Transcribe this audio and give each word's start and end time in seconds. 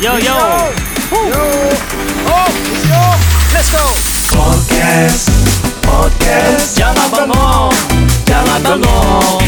Yo 0.00 0.16
yo. 0.16 0.32
Yo. 1.12 1.42
Oh, 2.24 2.50
yo. 2.88 3.02
Let's 3.52 3.68
go. 3.68 3.84
Podcast, 4.32 5.28
podcast, 5.84 6.72
jangan 6.72 7.04
bengong, 7.12 7.68
jangan 8.24 8.64
bengong. 8.64 9.44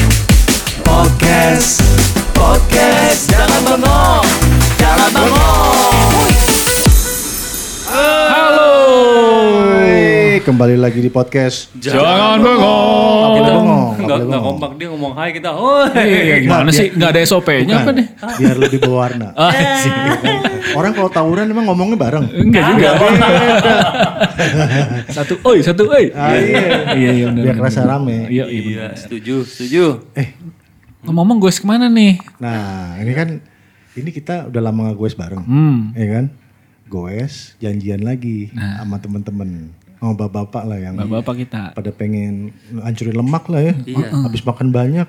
Podcast, 0.85 1.81
podcast, 2.37 3.33
jangan 3.33 3.61
bengong, 3.65 4.27
jangan 4.77 5.09
bengong. 5.17 5.72
Kembali 10.43 10.75
lagi 10.75 10.99
di 10.99 11.07
podcast. 11.07 11.71
Jangan 11.77 12.43
bengong. 12.43 13.31
Kita 13.33 13.51
bengong. 13.53 13.91
Enggak 13.95 14.17
enggak 14.19 14.19
bengong. 14.29 14.45
kompak 14.45 14.71
dia 14.75 14.89
ngomong 14.91 15.13
hai 15.15 15.31
kita. 15.31 15.51
Oh. 15.55 15.87
Iya, 15.89 16.37
gimana 16.41 16.69
sih? 16.69 16.91
biar- 16.91 16.97
Nggak 16.99 17.11
ada 17.11 17.21
SOP-nya 17.25 17.75
apa 17.79 17.91
nih? 17.93 18.07
Biar 18.37 18.57
lebih 18.59 18.79
berwarna. 18.79 19.29
Ah, 19.33 19.55
sih. 19.79 19.93
Orang 20.73 20.93
kalau 20.93 21.07
tawuran 21.09 21.47
emang 21.47 21.65
ngomongnya 21.65 21.95
bareng. 21.97 22.27
Enggak 22.29 22.63
juga. 22.69 22.91
satu 25.09 25.35
oi, 25.45 25.59
satu 25.61 25.83
oi. 25.87 26.11
Ah, 26.11 26.35
iya. 26.35 26.61
Iya, 26.93 27.11
iya. 27.15 27.27
Biar 27.31 27.55
kerasa 27.57 27.83
rame. 27.83 28.27
Iya, 28.27 28.45
iya 28.47 28.63
Iya, 28.63 28.87
setuju, 28.95 29.43
setuju. 29.45 30.11
Eh, 30.13 30.35
Ngomong-ngomong 31.03 31.39
gue 31.41 31.51
ke 31.53 31.63
mana 31.63 31.87
nih? 31.87 32.19
nah 32.39 32.95
ini 32.97 33.11
kan 33.11 33.29
ini 33.93 34.11
kita 34.11 34.47
udah 34.47 34.61
lama 34.61 34.87
nggak 34.87 34.97
goes 34.97 35.15
bareng, 35.15 35.43
Hmm. 35.43 35.91
ya 35.93 36.07
kan? 36.09 36.25
Goes 36.87 37.59
janjian 37.59 38.01
lagi 38.01 38.55
sama 38.55 38.97
temen-temen, 38.97 39.75
sama 40.03 40.19
bapak-bapak 40.19 40.63
lah 40.67 40.79
yang 40.83 40.99
Bapak-bapak 40.99 41.35
kita. 41.39 41.63
pada 41.73 41.91
pengen 41.91 42.51
hancurin 42.75 43.15
lemak 43.15 43.47
lah 43.47 43.63
ya. 43.63 43.75
Iya. 43.87 44.11
Habis 44.11 44.43
makan 44.43 44.69
banyak 44.69 45.07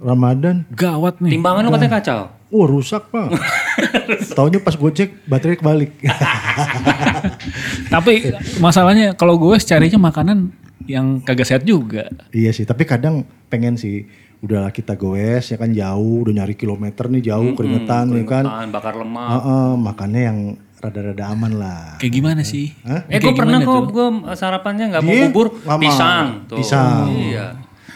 Ramadan, 0.00 0.64
Gawat 0.72 1.20
nih. 1.20 1.36
Timbangan 1.36 1.60
lu 1.60 1.70
katanya 1.70 2.00
kacau. 2.00 2.20
wah 2.48 2.66
rusak 2.66 3.12
pak. 3.12 3.36
Taunya 4.36 4.56
pas 4.58 4.72
gue 4.72 4.90
cek 4.90 5.28
baterai 5.28 5.60
kebalik. 5.60 5.92
Tapi 7.92 8.32
masalahnya 8.58 9.12
kalau 9.12 9.36
gue 9.36 9.56
carinya 9.58 10.00
makanan 10.00 10.50
yang 10.86 11.20
kagak 11.20 11.44
sehat 11.44 11.62
juga. 11.62 12.08
iya 12.32 12.50
sih, 12.50 12.64
tapi 12.64 12.82
kadang 12.82 13.22
pengen 13.46 13.76
sih 13.76 14.08
udahlah 14.40 14.72
kita 14.72 14.96
goes 14.96 15.44
ya 15.44 15.60
kan 15.60 15.70
jauh, 15.70 16.24
udah 16.24 16.32
nyari 16.34 16.56
kilometer 16.56 17.06
nih 17.06 17.28
jauh 17.28 17.52
keringetan 17.52 18.08
ya 18.10 18.24
kan. 18.24 18.44
Bakar 18.72 18.96
lemak. 18.96 19.26
Heeh, 19.28 19.68
makannya 19.76 20.22
yang 20.24 20.38
rada-rada 20.80 21.24
aman 21.28 21.52
lah. 21.60 21.82
Kayak 22.00 22.12
gimana 22.16 22.40
sih? 22.40 22.72
Hah? 22.88 23.04
Eh, 23.06 23.20
gue 23.20 23.32
pernah 23.36 23.60
kok, 23.60 23.92
gue 23.92 24.06
sarapannya 24.32 24.84
nggak 24.96 25.02
mau 25.04 25.12
Iya, 25.12 25.26
bubur, 25.28 25.46
pisang. 25.60 26.48
Tuh. 26.48 26.56
Pisang. 26.56 27.12
Iya. 27.12 27.46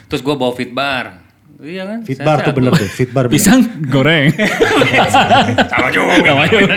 Terus 0.09 0.21
gue 0.21 0.35
bawa 0.37 0.53
fit 0.53 0.71
bar. 0.71 1.25
Iya 1.65 1.83
kan? 1.89 1.99
Fitbar 2.05 2.45
tuh 2.45 2.53
bener 2.53 2.73
tuh, 2.77 2.91
fitbar. 2.93 3.25
Pisang 3.33 3.65
goreng. 3.89 4.29
Sama 5.73 5.89
juga. 5.89 6.13
Sama 6.21 6.45
juga. 6.45 6.75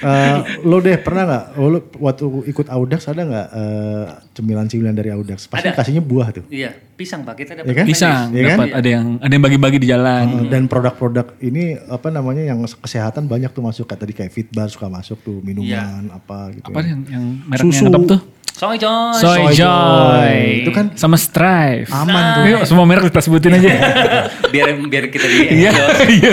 Eh, 0.00 0.36
lo 0.62 0.78
deh 0.78 0.96
pernah 0.96 1.22
nggak 1.22 1.44
lo 1.56 1.78
waktu 1.98 2.24
ikut 2.48 2.66
Audax 2.66 3.04
ada 3.06 3.20
nggak 3.20 3.46
eh, 3.50 4.04
cemilan-cemilan 4.32 4.92
dari 4.92 5.10
Audax 5.10 5.44
pasti 5.44 5.68
Ada. 5.68 5.76
kasihnya 5.76 6.00
buah 6.00 6.32
tuh 6.32 6.44
Iya, 6.48 6.72
pisang 6.90 7.20
pak 7.20 7.36
kita 7.36 7.52
Iya 7.52 7.60
dapat 7.60 7.74
kan? 7.74 7.84
Pisang 7.84 8.26
Iya 8.30 8.42
kan? 8.42 8.56
dapat 8.56 8.68
ada 8.74 8.88
yang 8.90 9.06
ada 9.18 9.28
yang 9.30 9.44
bagi-bagi 9.44 9.76
di 9.76 9.86
jalan. 9.86 10.24
Eh, 10.38 10.48
dan 10.48 10.64
produk-produk 10.66 11.36
ini 11.38 11.62
apa 11.78 12.08
namanya 12.08 12.42
yang 12.42 12.58
kesehatan 12.64 13.24
banyak 13.24 13.50
tuh 13.50 13.60
masuk 13.60 13.84
kayak 13.84 14.00
tadi 14.00 14.12
kayak 14.14 14.30
Fitbar 14.30 14.66
suka 14.66 14.88
masuk 14.88 15.20
tuh 15.20 15.36
minuman 15.40 16.08
apa 16.08 16.48
gitu 16.50 16.64
Apa 16.66 16.80
ya. 16.80 16.88
yang 16.88 17.00
yang 17.06 17.24
mereknya 17.44 17.68
Susu. 17.70 17.84
ngetop 17.84 18.04
tuh? 18.08 18.20
Soy 18.50 18.76
Joy. 18.76 19.12
Soy 19.14 19.20
Soy 19.22 19.40
Joy. 19.52 19.56
Joy. 19.58 20.32
Itu 20.60 20.70
kan 20.70 20.86
sama 20.94 21.16
Strive. 21.16 21.88
aman 21.88 22.24
tuh 22.34 22.42
Ayo, 22.42 22.58
semua 22.64 22.84
merek 22.84 23.08
kita 23.08 23.20
sebutin 23.20 23.52
aja. 23.54 23.68
biar 24.52 24.68
biar 24.80 25.04
kita 25.08 25.24
di 25.24 25.60
Iya, 25.60 25.72
iya. 26.16 26.32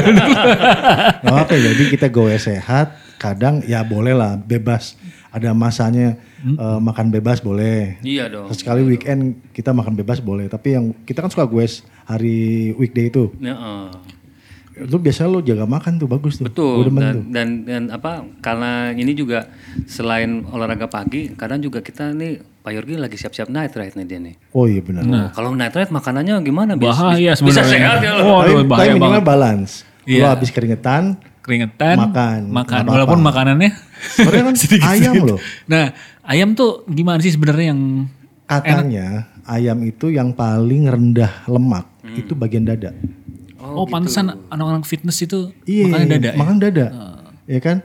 Nggak 1.19 1.35
apa 1.37 1.51
ya, 1.53 1.71
jadi 1.71 1.83
kita 1.89 2.07
goes 2.07 2.43
sehat 2.43 2.95
kadang 3.17 3.61
ya 3.63 3.81
boleh 3.81 4.11
lah 4.11 4.35
bebas 4.35 4.93
ada 5.29 5.51
masanya 5.51 6.15
eh, 6.39 6.79
makan 6.79 7.09
bebas 7.09 7.37
boleh 7.39 7.97
Iya 7.99 8.25
dong. 8.27 8.49
sekali 8.51 8.81
weekend 8.83 9.21
kita 9.51 9.69
makan 9.69 9.93
bebas 9.93 10.17
boleh 10.19 10.45
tapi 10.45 10.73
yang 10.73 10.93
kita 11.01 11.19
kan 11.19 11.29
suka 11.29 11.43
goes 11.43 11.73
hari 12.03 12.37
weekday 12.73 13.07
itu 13.07 13.33
Ya, 13.37 13.53
eh. 13.53 13.89
lu 14.79 14.97
biasanya 14.97 15.27
lu 15.27 15.41
jaga 15.41 15.65
makan 15.65 15.97
tuh 15.97 16.05
bagus 16.05 16.37
tuh 16.37 16.45
Betul 16.45 16.89
dan, 16.91 16.93
tuh 16.93 17.25
dan 17.27 17.47
dan 17.63 17.83
apa 17.89 18.21
karena 18.37 18.71
ini 18.91 19.11
juga 19.11 19.49
selain 19.83 20.45
olahraga 20.45 20.85
pagi 20.85 21.33
kadang 21.33 21.57
juga 21.57 21.81
kita 21.81 22.13
nih 22.13 22.37
Pak 22.61 22.71
Yorgi 22.71 22.95
lagi 22.95 23.15
siap-siap 23.15 23.47
night 23.47 23.73
ride 23.73 23.95
nih 23.95 24.05
dia 24.05 24.19
nih. 24.21 24.35
oh 24.51 24.65
iya 24.65 24.77
benar 24.79 25.01
Oh, 25.01 25.27
kalau 25.33 25.49
night 25.51 25.71
ride 25.71 25.89
makanannya 25.89 26.35
gimana? 26.41 26.75
Bis- 26.75 26.83
Bahaya 26.85 27.33
bis- 27.33 27.41
Bisa 27.41 27.63
sehat 27.63 27.97
ya 27.99 28.11
lo. 28.13 28.37
Waduh, 28.37 28.59
tapi, 28.59 28.67
bahaya 28.67 28.85
tapi 28.85 28.93
minimal 28.93 29.09
banget. 29.09 29.25
balance 29.25 29.71
lu 30.03 30.13
Iya. 30.13 30.27
habis 30.29 30.49
keringetan 30.49 31.03
Keringetan, 31.47 31.95
Makan, 31.95 32.39
makan. 32.51 32.51
nggak 32.51 32.67
apa-apa. 32.83 32.91
Walaupun 32.91 33.19
makanannya 33.23 33.71
sebenarnya 34.11 34.43
kan 34.43 34.55
ayam 34.91 35.13
loh. 35.23 35.39
Nah, 35.63 35.95
ayam 36.27 36.51
tuh 36.51 36.83
gimana 36.91 37.23
sih 37.23 37.31
sebenarnya 37.31 37.71
yang 37.71 37.81
katanya 38.43 39.07
ayam 39.47 39.79
itu 39.83 40.11
yang 40.11 40.35
paling 40.35 40.91
rendah 40.91 41.47
lemak 41.47 41.87
itu 42.19 42.35
bagian 42.35 42.67
dada. 42.67 42.91
Oh, 43.57 43.87
pantesan 43.87 44.35
anak-anak 44.47 44.83
fitness 44.83 45.23
itu 45.23 45.55
iya 45.63 45.87
makannya 45.87 46.07
dada 46.19 46.27
ya? 46.27 46.35
makan 46.35 46.55
dada. 46.59 46.85
Ya 47.47 47.59
kan? 47.63 47.77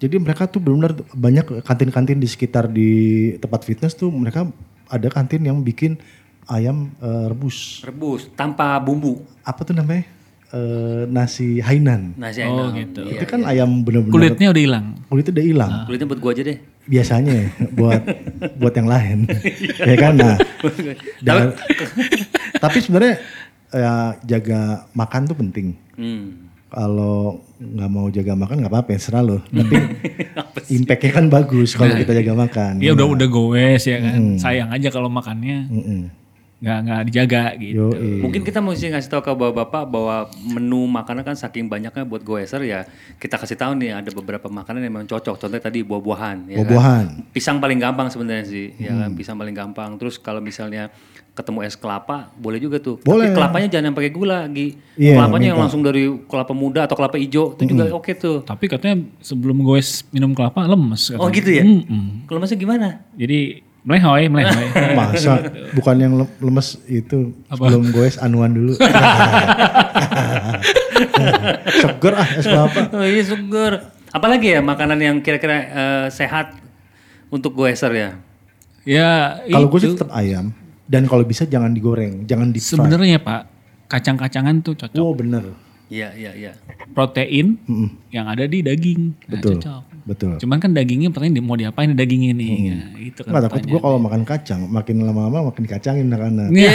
Jadi 0.00 0.16
mereka 0.16 0.48
tuh 0.48 0.64
benar-benar 0.64 1.04
banyak 1.12 1.60
kantin-kantin 1.60 2.16
di 2.16 2.24
sekitar 2.24 2.72
di 2.72 2.90
tempat 3.36 3.68
fitness 3.68 3.92
tuh 3.92 4.08
mereka 4.08 4.48
ada 4.88 5.08
kantin 5.12 5.44
yang 5.44 5.60
bikin 5.60 6.00
ayam 6.48 6.88
eh, 6.98 7.28
rebus. 7.28 7.84
Rebus 7.84 8.32
tanpa 8.32 8.80
bumbu. 8.80 9.20
apa 9.44 9.60
tuh 9.60 9.76
namanya 9.76 10.08
Eh, 10.50 11.06
nasi 11.06 11.58
Hainan. 11.58 12.18
Nasi 12.18 12.42
Oh, 12.42 12.66
enak. 12.66 12.74
gitu. 12.76 13.06
itu 13.08 13.22
kan 13.24 13.42
ayam 13.44 13.80
bener-bener 13.80 14.10
Kulitnya 14.10 14.50
udah 14.50 14.58
hilang. 14.60 14.86
kulitnya 15.06 15.32
udah 15.32 15.46
hilang. 15.46 15.72
Kulitnya 15.86 16.06
buat 16.06 16.20
gua 16.20 16.32
aja 16.32 16.42
deh. 16.44 16.58
biasanya 16.82 17.38
buat 17.78 18.02
buat 18.56 18.74
yang 18.74 18.88
lain. 18.88 19.18
Ya 19.78 19.94
kan? 19.94 20.12
Nah 20.12 20.34
jangan- 21.22 21.54
tapi 22.62 22.78
sebenarnya 22.78 23.14
ya 23.70 23.92
jaga 24.20 24.60
makan 24.92 25.22
tuh 25.24 25.36
penting. 25.36 25.78
Hmm. 25.94 26.50
kalau 26.66 27.38
nggak 27.56 27.86
mau 27.88 28.06
jaga 28.08 28.30
makan 28.32 28.58
nggak 28.58 28.70
apa-apa 28.70 28.90
ya 28.90 29.00
serah 29.00 29.22
lo. 29.22 29.42
Tapi 29.44 29.74
impactnya 30.68 31.10
kan 31.12 31.26
bagus 31.26 31.74
kalau 31.74 31.90
kita 31.92 32.10
jaga 32.12 32.34
makan. 32.36 32.78
Iya 32.78 32.90
udah 32.92 33.06
udah 33.08 33.28
goes 33.28 33.84
ya 33.84 33.98
kan. 33.98 34.34
Sayang 34.36 34.70
aja 34.70 34.86
kalau 34.88 35.06
makannya. 35.06 35.66
Mm-mm. 35.68 36.00
Nggak 36.60 36.78
nggak 36.84 37.00
dijaga 37.08 37.42
gitu. 37.56 37.88
Yoi. 37.88 38.20
Mungkin 38.20 38.44
kita 38.44 38.60
mesti 38.60 38.92
ngasih 38.92 39.08
tahu 39.08 39.22
ke 39.24 39.32
bapak-bapak 39.32 39.84
bahwa 39.88 40.16
menu 40.44 40.84
makanan 40.84 41.24
kan 41.24 41.32
saking 41.32 41.72
banyaknya 41.72 42.04
buat 42.04 42.20
goeser 42.20 42.60
ya 42.62 42.84
kita 43.16 43.40
kasih 43.40 43.56
tahu 43.56 43.80
nih 43.80 43.96
ada 43.96 44.12
beberapa 44.12 44.44
makanan 44.52 44.84
yang 44.84 44.92
memang 44.92 45.08
cocok. 45.08 45.40
Contohnya 45.40 45.64
tadi 45.64 45.80
buah-buahan. 45.80 46.52
Ya 46.52 46.60
kan? 46.60 46.68
Buah-buahan. 46.68 47.04
Pisang 47.32 47.64
paling 47.64 47.80
gampang 47.80 48.12
sebenarnya 48.12 48.44
sih, 48.44 48.76
ya 48.76 48.92
kan 48.92 49.16
pisang 49.16 49.40
paling 49.40 49.56
gampang. 49.56 49.96
Terus 49.96 50.20
kalau 50.20 50.44
misalnya 50.44 50.92
ketemu 51.32 51.64
es 51.64 51.80
kelapa 51.80 52.28
boleh 52.36 52.60
juga 52.60 52.76
tuh. 52.76 53.00
Boleh. 53.00 53.32
Tapi 53.32 53.40
kelapanya 53.40 53.68
jangan 53.72 53.84
yang 53.88 53.96
pakai 53.96 54.12
gula, 54.12 54.44
Gi. 54.52 54.68
Iya, 55.00 55.16
Kelapanya 55.16 55.46
yang 55.48 55.56
minta. 55.56 55.64
langsung 55.64 55.80
dari 55.80 56.04
kelapa 56.28 56.52
muda 56.52 56.84
atau 56.84 56.92
kelapa 56.92 57.16
hijau 57.16 57.56
itu 57.56 57.72
juga 57.72 57.88
oke 57.88 58.12
tuh. 58.20 58.44
Tapi 58.44 58.68
katanya 58.68 59.00
sebelum 59.24 59.64
goes 59.64 60.04
minum 60.12 60.36
kelapa 60.36 60.68
lemes. 60.68 61.08
katanya. 61.08 61.24
Oh 61.24 61.32
gitu 61.32 61.48
ya? 61.48 61.64
Mm-mm. 61.64 62.28
Kalau 62.28 62.36
masih 62.36 62.60
gimana? 62.60 63.00
Jadi 63.16 63.64
melehoy, 63.82 64.28
melehoy. 64.28 64.66
masa 64.98 65.40
bukan 65.72 65.96
yang 65.96 66.12
le- 66.14 66.36
lemes 66.38 66.76
itu 66.84 67.32
sebelum 67.48 67.88
goes 67.90 68.16
anuan 68.16 68.52
dulu 68.52 68.76
seger 71.80 72.12
ah 72.14 72.28
es 72.30 72.44
kelapa 72.44 72.80
Oh 72.92 73.04
iya 73.04 73.22
sugar. 73.22 73.72
Apalagi 74.10 74.52
ya 74.52 74.60
makanan 74.60 74.98
yang 74.98 75.16
kira-kira 75.22 75.56
eh, 75.56 76.06
sehat 76.10 76.58
untuk 77.30 77.54
goeser 77.54 77.92
ya? 77.94 78.10
ya 78.80 79.38
kalau 79.44 79.68
gue 79.68 79.78
sih 79.78 79.92
tetap 79.92 80.10
ayam 80.10 80.50
dan 80.84 81.04
kalau 81.04 81.22
bisa 81.22 81.44
jangan 81.44 81.70
digoreng 81.70 82.24
jangan 82.24 82.48
di 82.48 82.58
sebenarnya 82.58 83.20
Pak 83.20 83.42
kacang-kacangan 83.86 84.64
tuh 84.64 84.74
cocok. 84.74 84.98
oh 84.98 85.12
bener 85.12 85.44
Iya, 85.90 86.14
iya, 86.14 86.30
iya. 86.32 86.52
Protein 86.94 87.58
yang 88.14 88.30
ada 88.30 88.46
di 88.46 88.62
daging. 88.62 89.10
Nah, 89.26 89.30
betul 89.34 89.58
cocok. 89.58 89.82
Betul 90.04 90.36
Cuman 90.40 90.58
kan 90.58 90.70
dagingnya 90.72 91.12
pertanyaan 91.12 91.44
mau 91.44 91.56
diapain 91.58 91.92
dagingnya 91.92 92.32
nih. 92.36 92.50
Nah, 92.72 92.88
itu 93.00 93.20
kan 93.24 93.30
Nggak 93.36 93.42
takut 93.50 93.62
gue 93.68 93.80
kalau 93.80 93.98
makan 94.00 94.22
kacang 94.24 94.60
makin 94.66 94.96
lama-lama 95.04 95.52
makin 95.52 95.62
dikacangin 95.66 96.08
anak-anak. 96.08 96.48
Iya. 96.52 96.72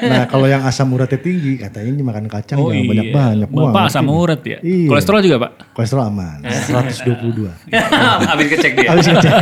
Nah 0.00 0.22
kalau 0.28 0.46
yang 0.48 0.62
asam 0.64 0.88
uratnya 0.92 1.20
tinggi 1.20 1.60
katanya 1.60 1.90
ini 1.92 2.02
makan 2.04 2.26
kacang 2.30 2.56
Oh 2.60 2.72
jangan 2.72 2.84
iya. 2.84 2.90
banyak-banyak. 2.90 3.48
Wah, 3.52 3.72
Bapak 3.72 3.82
asam 3.92 4.06
urat 4.08 4.40
ya. 4.44 4.58
Iya. 4.60 4.88
Kolesterol 4.88 5.20
juga 5.24 5.36
Pak. 5.48 5.50
Kolesterol 5.76 6.02
aman. 6.08 6.38
122. 6.70 7.68
Habis 8.30 8.46
kecek 8.56 8.72
dia. 8.76 8.88
Habis 8.92 9.06
ngecek. 9.10 9.32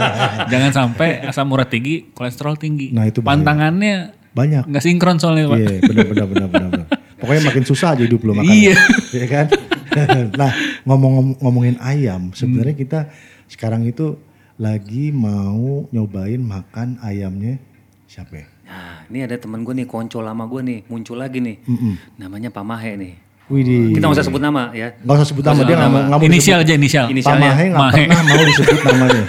Jangan 0.52 0.70
sampai 0.72 1.08
asam 1.28 1.46
urat 1.52 1.68
tinggi, 1.68 2.12
kolesterol 2.12 2.56
tinggi. 2.56 2.92
Nah, 2.94 3.08
itu 3.08 3.20
bahaya. 3.20 3.40
Pantangannya 3.40 3.94
Banyak. 4.30 4.64
nggak 4.70 4.82
sinkron 4.84 5.18
soalnya 5.18 5.50
Pak. 5.50 5.58
Iya 5.58 5.70
benar 5.82 6.06
benar 6.06 6.26
benar 6.30 6.48
benar. 6.48 6.68
benar. 6.70 6.86
Pokoknya 7.20 7.42
makin 7.52 7.64
susah 7.66 7.98
aja 7.98 8.02
hidup 8.06 8.20
lo 8.24 8.32
makan. 8.32 8.48
Iya. 8.48 8.74
Iya 9.12 9.26
kan? 9.28 9.46
nah 10.40 10.52
ngomong 10.84 11.38
ngomongin 11.40 11.76
ayam 11.80 12.30
sebenarnya 12.32 12.74
kita 12.74 13.00
sekarang 13.46 13.84
itu 13.84 14.14
lagi 14.56 15.10
mau 15.10 15.88
nyobain 15.90 16.38
makan 16.38 17.00
ayamnya 17.00 17.56
siapa 18.04 18.44
ya? 18.44 18.46
Nah, 18.70 19.02
ini 19.10 19.26
ada 19.26 19.34
teman 19.34 19.66
gue 19.66 19.74
nih, 19.74 19.88
konco 19.88 20.22
lama 20.22 20.46
gue 20.46 20.62
nih, 20.62 20.78
muncul 20.86 21.18
lagi 21.18 21.42
nih. 21.42 21.58
Mm-mm. 21.66 21.94
Namanya 22.22 22.54
Pak 22.54 22.62
Mahe 22.62 22.94
nih. 22.94 23.14
Widih. 23.50 23.98
Kita 23.98 24.06
nggak 24.06 24.14
usah 24.14 24.26
sebut 24.30 24.38
nama 24.38 24.70
ya. 24.70 24.94
Nggak 25.02 25.16
usah 25.18 25.26
sebut 25.26 25.42
nama 25.42 25.66
dia 25.66 25.74
nggak 25.74 25.90
mau 25.90 26.02
mau 26.06 26.20
Inisial 26.22 26.62
disebut. 26.62 26.70
aja 26.70 26.74
inisial. 26.78 27.04
Pak 27.06 27.12
Inisialnya. 27.18 27.50
Mahe 27.50 27.64
nggak 27.66 27.82
Mahe. 27.82 28.02
pernah 28.06 28.22
mau 28.22 28.42
disebut 28.46 28.78
namanya. 28.86 29.24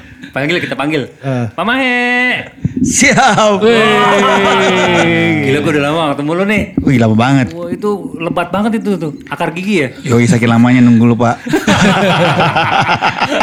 Panggil 0.30 0.62
kita 0.62 0.78
panggil. 0.78 1.10
Eh. 1.10 1.46
Pak 1.50 1.64
Mahe. 1.66 1.98
Siap. 2.80 3.58
Gila 5.44 5.58
gue 5.58 5.72
udah 5.74 5.84
lama 5.90 6.02
ketemu 6.14 6.30
lu 6.38 6.44
nih. 6.46 6.62
Wih 6.86 6.96
lama 7.02 7.18
banget. 7.18 7.50
Wah 7.50 7.66
itu 7.66 7.90
lebat 8.16 8.54
banget 8.54 8.78
itu 8.78 8.94
tuh. 8.94 9.12
Akar 9.26 9.50
gigi 9.50 9.82
ya. 9.82 9.88
Yoi 10.06 10.30
saking 10.30 10.46
lamanya 10.46 10.86
nunggu 10.86 11.02
lu 11.02 11.18
pak. 11.18 11.34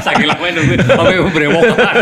Saking 0.08 0.28
lamanya 0.32 0.64
nunggu. 0.64 0.74
Sampai 0.80 1.20
berewokan. 1.28 1.94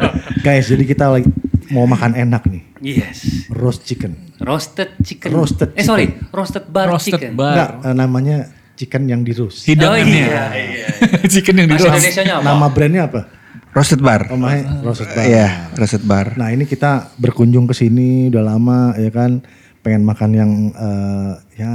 Guys, 0.44 0.66
jadi 0.66 0.82
kita 0.82 1.06
lagi 1.06 1.30
mau 1.70 1.86
makan 1.86 2.18
enak 2.18 2.42
nih. 2.50 2.62
Yes. 2.82 3.46
Roast 3.54 3.86
chicken. 3.86 4.18
Roasted 4.42 4.98
chicken. 5.06 5.30
Roasted 5.30 5.70
Eh 5.78 5.86
sorry. 5.86 6.18
Roasted 6.34 6.66
bar 6.66 6.90
Roasted 6.90 7.14
chicken. 7.14 7.38
bar. 7.38 7.54
Enggak, 7.54 7.70
eh, 7.86 7.94
namanya 7.94 8.36
chicken 8.74 9.06
yang 9.06 9.22
di 9.22 9.38
roast. 9.38 9.70
Hidangannya. 9.70 10.26
Oh, 10.26 10.50
iya, 10.50 10.86
Chicken 11.30 11.62
yang 11.62 11.70
di 11.70 11.78
roast. 11.78 12.10
Nama 12.26 12.66
brandnya 12.74 13.06
apa? 13.06 13.41
Roasted 13.72 14.04
bar. 14.04 14.28
Oh, 14.28 14.36
roasted 14.84 15.08
bar. 15.16 15.24
Iya, 15.24 15.48
roasted 15.80 16.04
bar. 16.04 16.36
Nah 16.36 16.52
ini 16.52 16.68
kita 16.68 17.16
berkunjung 17.16 17.64
ke 17.64 17.72
sini 17.72 18.28
udah 18.28 18.44
lama 18.44 18.92
ya 19.00 19.08
kan 19.08 19.40
pengen 19.80 20.04
makan 20.04 20.30
yang 20.30 20.52
eh, 20.76 21.32
ya 21.56 21.74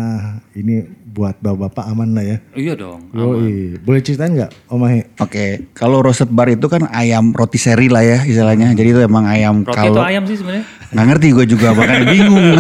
ini 0.53 0.85
buat 1.09 1.41
bapak-bapak 1.41 1.89
aman 1.89 2.13
lah 2.13 2.21
ya. 2.21 2.37
Iya 2.53 2.73
dong. 2.77 3.09
Yoi. 3.17 3.81
Boleh 3.81 4.05
ceritain 4.05 4.29
nggak 4.29 4.69
Om? 4.69 4.85
Oke, 5.25 5.73
kalau 5.73 6.05
roasted 6.05 6.29
bar 6.29 6.45
itu 6.53 6.69
kan 6.69 6.85
ayam 6.93 7.33
roti 7.33 7.57
seri 7.57 7.89
lah 7.89 8.05
ya 8.05 8.21
istilahnya. 8.21 8.77
Jadi 8.77 8.93
itu 8.93 9.01
emang 9.01 9.25
ayam 9.25 9.65
Roti 9.65 9.89
itu 9.89 9.97
kalau 9.97 10.05
ayam 10.05 10.23
sih 10.29 10.37
sebenarnya. 10.37 10.65
Nggak 10.87 11.05
ngerti 11.05 11.27
gue 11.35 11.45
juga 11.51 11.75
makanya 11.75 12.07
bingung. 12.07 12.55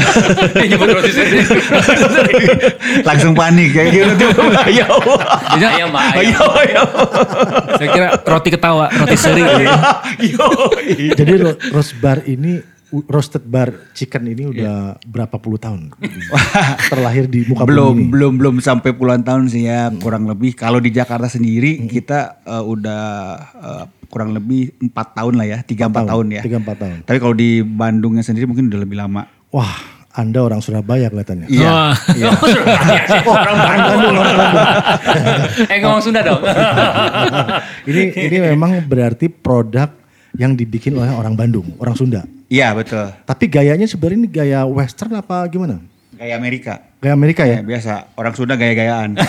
Langsung 3.07 3.33
panik 3.33 3.71
kayak 3.71 3.89
gitu. 3.95 4.25
Ya 4.71 4.85
Allah. 4.87 5.19
Ayam 5.57 5.91
ayam. 5.95 6.27
Ya 6.27 6.43
ya 6.67 6.81
saya 7.77 7.89
kira 7.93 8.07
roti 8.19 8.49
ketawa, 8.51 8.85
roti 8.91 9.15
seri. 9.15 9.43
Yoi. 10.35 11.15
Jadi 11.15 11.33
ro- 11.39 11.59
roast 11.71 11.95
bar 11.99 12.23
ini 12.25 12.59
roasted 12.87 13.43
bar 13.43 13.91
chicken 13.91 14.31
ini 14.31 14.47
udah 14.47 14.95
berapa 15.03 15.35
puluh 15.35 15.59
tahun 15.59 15.91
terlahir 16.87 17.27
di 17.27 17.43
muka 17.43 17.67
belum 17.67 17.91
bumi 17.91 17.99
ini. 17.99 18.11
belum 18.15 18.33
belum 18.39 18.55
sampai 18.63 18.95
puluhan 18.95 19.27
tahun 19.27 19.51
sih 19.51 19.67
ya 19.67 19.91
kurang 19.99 20.23
lebih 20.23 20.55
kalau 20.55 20.79
di 20.79 20.95
Jakarta 20.95 21.27
sendiri 21.27 21.83
kita 21.83 22.39
eh, 22.47 22.63
udah 22.63 23.03
eh, 23.59 23.83
kurang 24.07 24.31
lebih 24.31 24.71
empat 24.79 25.13
tahun 25.13 25.33
lah 25.35 25.45
ya 25.45 25.57
tiga 25.61 25.85
empat 25.85 26.03
tahun 26.05 26.25
ya 26.31 26.41
Tiga 26.41 26.57
empat 26.57 26.75
tahun. 26.77 26.97
tapi 27.03 27.17
kalau 27.17 27.33
di 27.33 27.59
Bandungnya 27.59 28.21
sendiri 28.21 28.43
mungkin 28.43 28.67
udah 28.67 28.79
lebih 28.79 28.95
lama 28.95 29.27
Wah, 29.47 29.79
Anda 30.11 30.41
orang 30.41 30.59
Surabaya 30.59 31.07
kelihatannya. 31.07 31.47
iya 31.47 31.93
Wah, 31.93 31.95
Oh, 32.35 32.47
Surabaya 32.47 33.03
sih. 33.05 33.21
Orang 33.23 33.57
Bandung. 33.57 34.15
Eh 35.71 35.77
ngomong 35.79 36.01
Sunda 36.01 36.21
dong. 36.21 36.41
ini 37.89 38.01
ini 38.11 38.37
memang 38.45 38.81
berarti 38.81 39.27
produk 39.27 39.87
yang 40.33 40.53
dibikin 40.53 40.93
oleh 40.93 41.09
orang 41.09 41.33
Bandung, 41.33 41.73
orang 41.77 41.93
Sunda. 41.93 42.21
iya 42.47 42.71
betul 42.71 43.09
Tapi 43.21 43.45
gayanya 43.45 43.83
sebenarnya 43.83 44.17
ini 44.17 44.29
gaya 44.29 44.59
western 44.63 45.11
apa 45.13 45.43
gimana? 45.47 45.79
kayak 46.13 46.35
Amerika 46.35 46.73
Gaya 46.97 47.13
Amerika 47.13 47.45
ya 47.45 47.47
ya? 47.57 47.59
biasa 47.61 48.17
orang 48.17 48.33
Sunda 48.33 48.57
gaya-gayaan 48.57 49.13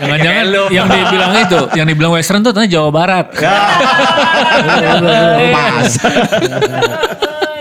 jangan-jangan 0.00 0.44
yang 0.72 0.88
dibilang 0.90 1.32
itu, 1.38 1.60
yang 1.76 1.86
dibilang 1.86 2.12
western 2.16 2.42
tuh 2.42 2.50
ternyata 2.50 2.72
Jawa 2.72 2.90
Barat. 2.90 3.26
pas 5.54 5.92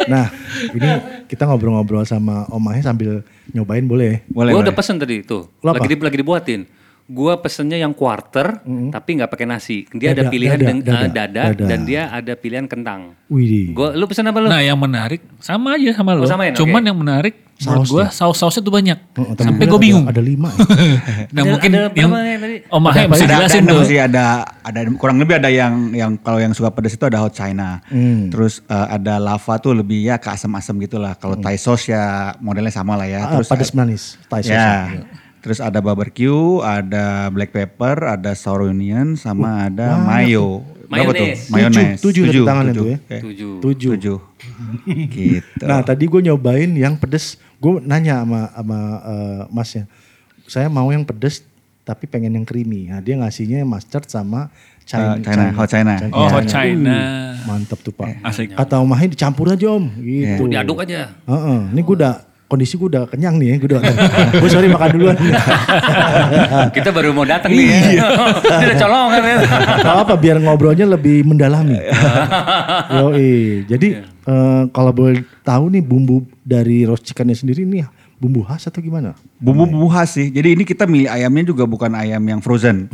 Nah, 0.03 0.27
ini 0.75 0.89
kita 1.31 1.47
ngobrol-ngobrol 1.47 2.03
sama 2.03 2.43
Om 2.51 2.59
Mahe 2.59 2.83
sambil 2.83 3.23
nyobain 3.55 3.87
boleh? 3.87 4.19
boleh 4.27 4.51
Gue 4.51 4.67
udah 4.67 4.75
pesen 4.75 4.99
tadi 4.99 5.23
tuh. 5.23 5.47
Lagi, 5.63 5.87
di, 5.87 5.95
lagi 5.95 6.17
dibuatin. 6.19 6.67
Gue 7.05 7.35
pesennya 7.35 7.75
yang 7.75 7.91
quarter, 7.91 8.63
tapi 8.89 9.09
nggak 9.13 9.27
pakai 9.27 9.43
nasi. 9.43 9.83
Dia 9.89 10.11
ada 10.11 10.23
Dada, 10.23 10.31
pilihan 10.31 10.55
dada, 10.55 10.65
deng- 10.65 10.81
dada, 10.81 10.95
eh, 10.95 11.11
dada, 11.11 11.41
dada. 11.51 11.65
dan 11.67 11.79
dia 11.83 12.01
ada 12.07 12.33
pilihan 12.33 12.63
kentang. 12.63 13.11
Widih. 13.27 13.71
Gua, 13.71 13.91
lu 13.91 14.05
pesen 14.05 14.23
apa 14.23 14.39
lu? 14.39 14.47
Nah 14.47 14.59
yang 14.59 14.79
menarik 14.79 15.19
sama 15.37 15.75
aja 15.75 15.91
sama 15.91 16.15
lo. 16.15 16.23
Oh, 16.23 16.29
samain, 16.29 16.55
Cuman 16.55 16.79
oke. 16.79 16.87
yang 16.87 16.95
menarik 16.95 17.33
menurut 17.59 17.85
gue 17.85 18.05
saus-sausnya 18.09 18.61
tuh 18.61 18.71
banyak. 18.71 18.97
Oh, 19.13 19.31
tapi 19.31 19.45
Sampai 19.45 19.65
gua 19.65 19.67
gue 19.67 19.75
ada- 19.75 19.83
bingung. 19.83 20.05
Ada, 20.07 20.21
lima. 20.21 20.49
ya. 20.49 20.57
Nah 21.35 21.41
Ada- 21.43 21.51
mungkin 21.51 21.69
ada 21.69 21.79
yang 21.91 21.91
berapa 22.07 22.19
ya 22.23 22.37
tadi? 22.39 22.55
Om 22.65 22.81
Mahe 22.81 22.99
ada, 23.03 23.15
jelasin 23.19 23.59
ada, 23.59 23.67
tuh. 23.67 23.77
masih 23.77 23.99
ada 23.99 24.23
ada 24.63 24.79
kurang 24.93 25.17
lebih 25.17 25.35
ada 25.35 25.49
yang 25.49 25.73
yang 25.91 26.11
kalau 26.17 26.39
yang 26.39 26.51
suka 26.51 26.71
pedas 26.71 26.93
itu 26.93 27.03
ada 27.03 27.19
hot 27.19 27.31
China. 27.31 27.83
Hmm. 27.85 28.31
Terus 28.31 28.63
eh, 28.63 28.87
ada 28.89 29.19
lava 29.19 29.53
tuh 29.59 29.75
lebih 29.75 29.99
ya 30.03 30.15
ke 30.17 30.31
asam-asam 30.31 30.79
gitulah. 30.79 31.13
Kalau 31.13 31.35
Thai 31.35 31.57
sauce 31.57 31.89
ya 31.89 32.03
modelnya 32.39 32.71
sama 32.71 32.95
lah 32.95 33.05
ya. 33.05 33.19
Hmm. 33.19 33.27
Ah, 33.27 33.33
Terus 33.37 33.49
pedas 33.49 33.71
manis. 33.73 34.15
Thai 34.25 34.39
sauce. 34.41 34.55
ya. 34.55 35.03
Terus 35.43 35.59
ada 35.59 35.83
barbecue, 35.83 36.63
ada 36.63 37.27
black 37.27 37.51
pepper, 37.51 38.15
ada 38.15 38.31
sour 38.31 38.71
onion, 38.71 39.19
sama 39.19 39.67
ada 39.67 39.99
mayo. 39.99 40.63
Berapa 40.87 41.11
tuh? 41.11 41.27
Mayones. 41.27 41.39
Mayones. 41.51 41.99
Tujuh, 41.99 42.23
tujuh 42.29 42.43
tepuk 42.43 42.47
tangan 42.47 42.65
itu 42.71 42.83
ya. 42.85 42.97
Tujuh. 43.19 43.51
Tujuh. 43.59 43.91
Tujuh. 43.99 44.17
gitu. 45.19 45.63
Nah 45.67 45.79
tadi 45.83 46.03
gue 46.07 46.21
nyobain 46.23 46.71
yang 46.71 46.95
pedes. 46.95 47.35
Gue 47.59 47.83
nanya 47.83 48.23
sama 48.23 48.41
sama 48.55 48.79
eh, 49.03 49.41
masnya. 49.51 49.83
Saya 50.47 50.67
mau 50.71 50.87
yang 50.95 51.03
pedes 51.03 51.43
tapi 51.83 52.07
pengen 52.07 52.39
yang 52.39 52.45
creamy. 52.47 52.87
Nah 52.87 53.03
dia 53.03 53.19
ngasihnya 53.19 53.67
mustard 53.67 54.07
sama 54.07 54.47
China. 54.87 55.19
Eh, 55.19 55.27
China, 55.27 55.45
hot 55.55 55.69
China. 55.71 55.93
Oh, 56.15 56.27
hot 56.29 56.45
China. 56.47 56.95
Wih, 56.95 57.47
mantep 57.47 57.79
tuh 57.83 57.91
pak. 57.95 58.19
Asik. 58.23 58.55
Kata 58.55 58.79
Om 58.79 58.87
Mahe 58.87 59.11
dicampur 59.11 59.51
aja 59.51 59.67
om. 59.71 59.85
Gitu. 59.99 60.47
Diaduk 60.47 60.83
aja. 60.83 61.11
Heeh. 61.27 61.59
Ini 61.73 61.81
gue 61.81 61.95
udah 61.99 62.15
kondisi 62.53 62.77
gue 62.77 62.85
udah 62.85 63.09
kenyang 63.09 63.41
nih 63.41 63.47
ya. 63.49 63.55
Gue 63.57 63.67
udah. 63.73 63.81
gue 64.37 64.49
sorry 64.53 64.69
makan 64.69 64.89
duluan. 64.93 65.17
Kita 66.77 66.93
baru 66.93 67.09
mau 67.09 67.25
datang 67.25 67.49
nih 67.49 67.65
ya. 67.97 68.05
Dia 68.45 68.65
udah 68.69 68.77
colongan 68.77 69.21
ya. 69.25 69.37
Gak 69.81 69.97
apa 70.05 70.13
biar 70.13 70.37
ngobrolnya 70.37 70.85
lebih 70.85 71.25
mendalami. 71.25 71.81
Yoi. 73.01 73.65
Jadi 73.65 73.87
eh, 74.05 74.61
kalau 74.69 74.91
boleh 74.93 75.25
tahu 75.41 75.73
nih 75.73 75.81
bumbu 75.81 76.21
dari 76.45 76.85
roast 76.85 77.09
chickennya 77.09 77.33
sendiri 77.33 77.65
nih 77.65 77.89
bumbu 78.23 78.47
khas 78.47 78.71
atau 78.71 78.79
gimana? 78.79 79.19
Bumbu-bumbu 79.43 79.91
khas 79.91 80.15
sih. 80.15 80.31
Jadi 80.31 80.55
ini 80.55 80.63
kita 80.63 80.87
milih 80.87 81.11
ayamnya 81.11 81.51
juga 81.51 81.67
bukan 81.67 81.91
ayam 81.91 82.23
yang 82.23 82.39
frozen. 82.39 82.87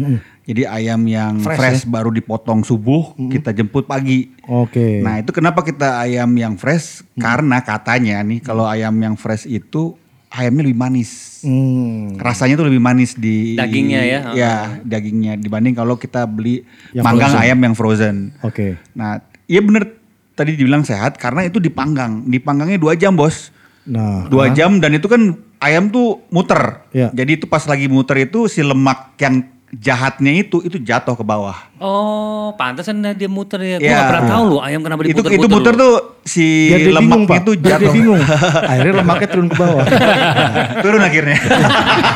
Jadi 0.49 0.65
ayam 0.65 1.05
yang 1.05 1.37
fresh, 1.45 1.85
baru 1.85 2.09
dipotong 2.09 2.65
subuh, 2.65 3.13
kita 3.29 3.53
jemput 3.53 3.85
pagi. 3.85 4.33
Oke. 4.49 5.05
Nah 5.05 5.21
itu 5.21 5.29
kenapa 5.29 5.61
kita 5.61 6.01
ayam 6.01 6.33
yang 6.33 6.57
fresh? 6.57 7.05
Karena 7.13 7.61
katanya 7.61 8.25
nih 8.25 8.41
kalau 8.41 8.65
ayam 8.65 8.97
yang 8.97 9.13
fresh 9.13 9.45
itu 9.45 9.93
ayamnya 10.33 10.65
lebih 10.65 10.81
manis. 10.81 11.41
Hmm. 11.45 12.17
Rasanya 12.17 12.57
tuh 12.57 12.65
lebih 12.65 12.81
manis 12.81 13.13
di 13.13 13.53
Dagingnya 13.53 14.01
ya? 14.01 14.19
Ya 14.33 14.53
dagingnya 14.81 15.37
dibanding 15.37 15.77
kalau 15.77 15.93
kita 15.93 16.25
beli 16.25 16.65
Yang 16.89 17.05
manggang 17.05 17.29
frozen. 17.29 17.45
ayam 17.45 17.59
yang 17.61 17.75
frozen. 17.77 18.15
Oke. 18.41 18.81
Nah 18.97 19.21
iya 19.45 19.61
bener 19.61 19.93
tadi 20.33 20.57
dibilang 20.57 20.81
sehat 20.81 21.21
karena 21.21 21.45
itu 21.45 21.61
dipanggang. 21.61 22.25
Dipanggangnya 22.25 22.81
dua 22.81 22.97
jam 22.97 23.13
bos. 23.13 23.53
Nah, 23.85 24.25
Dua 24.25 24.49
jam 24.49 24.77
dan 24.77 24.91
itu 24.91 25.05
kan 25.05 25.21
ayam 25.57 25.87
tuh 25.87 26.25
muter. 26.27 26.83
Iya. 26.89 27.09
Jadi 27.11 27.31
itu 27.35 27.45
pas 27.45 27.63
lagi 27.63 27.85
muter 27.85 28.21
itu 28.21 28.45
si 28.45 28.59
lemak 28.59 29.15
yang 29.17 29.39
jahatnya 29.71 30.33
itu 30.35 30.59
itu 30.59 30.77
jatuh 30.77 31.13
ke 31.13 31.21
bawah. 31.21 31.53
Oh, 31.77 32.49
pantesan 32.51 33.05
dia 33.13 33.29
muter 33.29 33.61
ya. 33.61 33.77
Gue 33.77 33.85
Ya. 33.85 33.95
gak 33.95 34.09
pernah 34.09 34.25
tahu 34.27 34.43
loh 34.47 34.59
ayam 34.59 34.81
kenapa 34.81 35.01
itu 35.03 35.13
diputer 35.13 35.31
itu 35.31 35.45
muter 35.47 35.73
loh. 35.73 35.79
tuh 35.79 35.93
si 36.23 36.45
biar 36.67 36.79
dia 36.79 36.89
lemak 36.91 37.01
bingung 37.03 37.23
pak. 37.23 37.37
itu 37.37 37.51
Biar 37.51 37.61
dia 37.61 37.69
jatuh. 37.79 37.93
bingung. 37.93 38.21
Akhirnya 38.71 38.93
lemaknya 38.95 39.27
turun 39.29 39.47
ke 39.47 39.55
bawah. 39.55 39.85
Turun 40.83 41.01
akhirnya. 41.01 41.37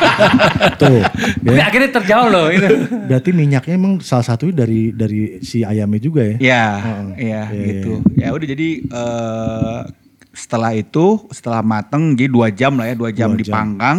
Tuh. 0.80 1.00
Tapi 1.40 1.54
Ya. 1.54 1.64
akhirnya 1.64 1.90
terjauh 1.92 2.28
loh 2.28 2.46
itu. 2.48 2.74
Berarti 3.06 3.30
minyaknya 3.30 3.74
emang 3.74 3.94
salah 4.00 4.26
satu 4.26 4.50
dari 4.50 4.90
dari 4.90 5.38
si 5.40 5.62
ayamnya 5.62 6.00
juga 6.00 6.22
ya? 6.24 6.36
Iya, 6.36 6.64
iya 7.14 7.42
Iya, 7.46 7.64
gitu. 7.64 7.92
Ya 8.14 8.28
udah 8.30 8.46
jadi 8.48 8.68
eh, 8.82 9.78
setelah 10.34 10.70
itu 10.72 11.04
setelah 11.30 11.60
mateng 11.60 12.12
jadi 12.12 12.26
dua 12.26 12.48
jam 12.50 12.74
lah 12.74 12.86
ya 12.86 12.94
dua 12.94 13.10
jam 13.10 13.30
Dua 13.30 13.36
jam. 13.36 13.40
dipanggang 13.40 13.98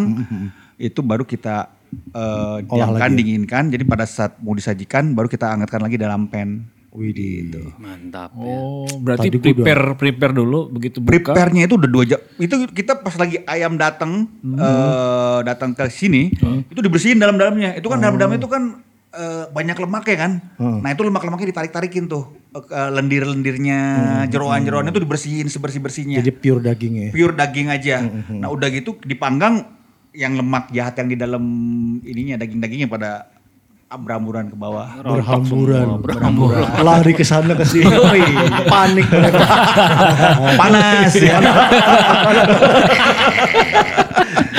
itu 0.77 0.99
baru 0.99 1.23
kita 1.23 1.71
eh, 2.11 2.57
Olah 2.61 2.91
diamkan 2.91 2.99
lagi 3.01 3.09
ya? 3.09 3.17
dinginkan 3.17 3.63
jadi 3.67 3.83
pada 3.83 4.03
saat 4.03 4.35
mau 4.37 4.51
disajikan 4.51 5.11
baru 5.11 5.25
kita 5.25 5.47
angkatkan 5.49 5.81
lagi 5.81 5.95
dalam 5.95 6.27
pan. 6.27 6.67
Widih. 6.91 7.75
Mantap. 7.75 8.31
Oh, 8.33 8.87
berarti 8.97 9.27
Tadi 9.27 9.35
gua 9.35 9.43
udah- 9.43 9.67
prepare 9.67 9.83
prepare 9.97 10.31
dulu 10.33 10.59
begitu 10.69 10.97
buka. 10.97 11.11
Prepare-nya 11.27 11.67
itu 11.67 11.75
udah 11.75 11.89
dua 11.89 12.03
jam. 12.05 12.19
Itu 12.37 12.55
kita 12.65 12.95
pas 12.97 13.11
lagi 13.13 13.43
ayam 13.43 13.75
datang 13.75 14.31
eh, 14.39 15.39
datang 15.43 15.71
ke 15.71 15.87
sini 15.89 16.31
itu 16.65 16.79
dibersihin 16.79 17.15
dalam-dalamnya. 17.17 17.75
Itu 17.75 17.87
kan 17.87 17.99
dalam-dalamnya 17.99 18.39
itu 18.39 18.47
kan 18.47 18.79
eh, 19.15 19.43
banyak 19.49 19.77
lemaknya 19.79 20.15
kan. 20.19 20.31
Nah 20.59 20.89
itu 20.91 21.01
lemak-lemaknya 21.07 21.47
ditarik-tarikin 21.55 22.05
tuh 22.11 22.45
Eh, 22.55 22.89
lendir-lendirnya, 22.95 23.79
jeroan-jeroannya 24.31 24.95
itu 24.95 25.03
dibersihin 25.03 25.47
sebersih-bersihnya. 25.51 26.23
Jadi 26.23 26.31
pure 26.31 26.63
daging 26.63 26.93
ya? 26.95 27.09
pure 27.11 27.35
daging 27.35 27.67
aja. 27.67 27.99
Nah 28.31 28.47
udah 28.47 28.71
gitu 28.71 28.95
dipanggang 29.03 29.75
yang 30.15 30.39
lemak 30.39 30.71
jahat 30.71 30.95
yang 31.03 31.11
di 31.11 31.19
dalam 31.19 31.43
ininya 31.99 32.39
daging-dagingnya 32.39 32.87
pada 32.87 33.27
berhamburan 33.91 34.47
ke 34.47 34.55
bawah. 34.55 34.87
berhamburan, 35.03 35.99
berhamburan. 35.99 36.63
Lari 36.79 37.11
ke 37.11 37.27
sana 37.27 37.59
ke 37.59 37.67
sini. 37.67 37.91
Panik 38.71 39.03
mereka. 39.11 39.43
Panas 40.55 41.11
ya. 41.27 41.37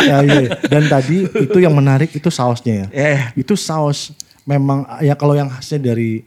ya, 0.05 0.17
iya. 0.21 0.41
Dan 0.69 0.85
tadi 0.93 1.25
itu 1.33 1.59
yang 1.65 1.73
menarik 1.73 2.13
itu 2.13 2.29
sausnya 2.29 2.85
ya. 2.85 2.87
Iya. 2.93 3.21
Itu 3.33 3.57
saus 3.57 4.13
memang 4.47 4.79
ya 5.01 5.15
kalau 5.15 5.35
yang 5.35 5.51
khasnya 5.51 5.83
dari 5.85 6.23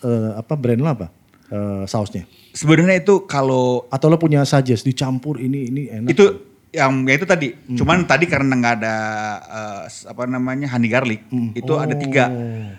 eh, 0.00 0.30
apa 0.34 0.54
brand 0.54 0.78
lo 0.78 0.88
apa? 0.88 1.06
Eh, 1.48 1.84
sausnya. 1.84 2.24
Sebenarnya 2.52 2.98
itu 2.98 3.24
kalau 3.24 3.86
Atau 3.88 4.08
lo 4.08 4.16
punya 4.16 4.42
suggest 4.44 4.82
dicampur 4.82 5.36
ini 5.36 5.66
ini 5.66 5.82
enak. 5.88 6.10
itu 6.10 6.24
yang 6.68 7.00
ya 7.02 7.14
itu 7.14 7.24
tadi. 7.24 7.48
Cuman 7.72 8.04
tadi 8.04 8.28
karena 8.28 8.52
nggak 8.52 8.74
ada 8.78 8.96
eh, 9.40 9.80
apa 10.06 10.22
namanya 10.24 10.68
honey 10.68 10.86
garlic, 10.86 11.24
itu 11.52 11.72
ada 11.74 11.94
tiga. 11.94 12.28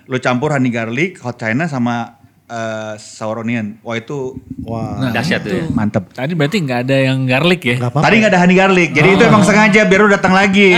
Lo 0.05 0.17
campur 0.17 0.53
honey 0.53 0.69
garlic, 0.69 1.17
hot 1.17 1.35
china 1.35 1.65
sama 1.65 2.21
eh, 2.45 2.93
sour 2.95 3.41
onion. 3.41 3.81
Wah 3.81 3.97
itu 3.97 4.37
Wah. 4.61 5.09
Dahsyat 5.09 5.41
tuh 5.41 5.57
ya. 5.57 5.65
mantep. 5.73 6.13
Tadi 6.13 6.37
berarti 6.37 6.57
nggak 6.61 6.79
ada 6.85 6.97
yang 7.01 7.25
garlic 7.25 7.61
ya? 7.65 7.75
Gak 7.79 7.89
apa-apa. 7.89 8.05
Tadi 8.05 8.15
nggak 8.21 8.31
ada 8.31 8.39
honey 8.39 8.55
garlic, 8.55 8.89
jadi 8.93 9.09
itu 9.17 9.23
emang 9.25 9.41
sengaja 9.41 9.81
biar 9.89 9.99
lo 10.05 10.09
datang 10.13 10.33
lagi. 10.37 10.77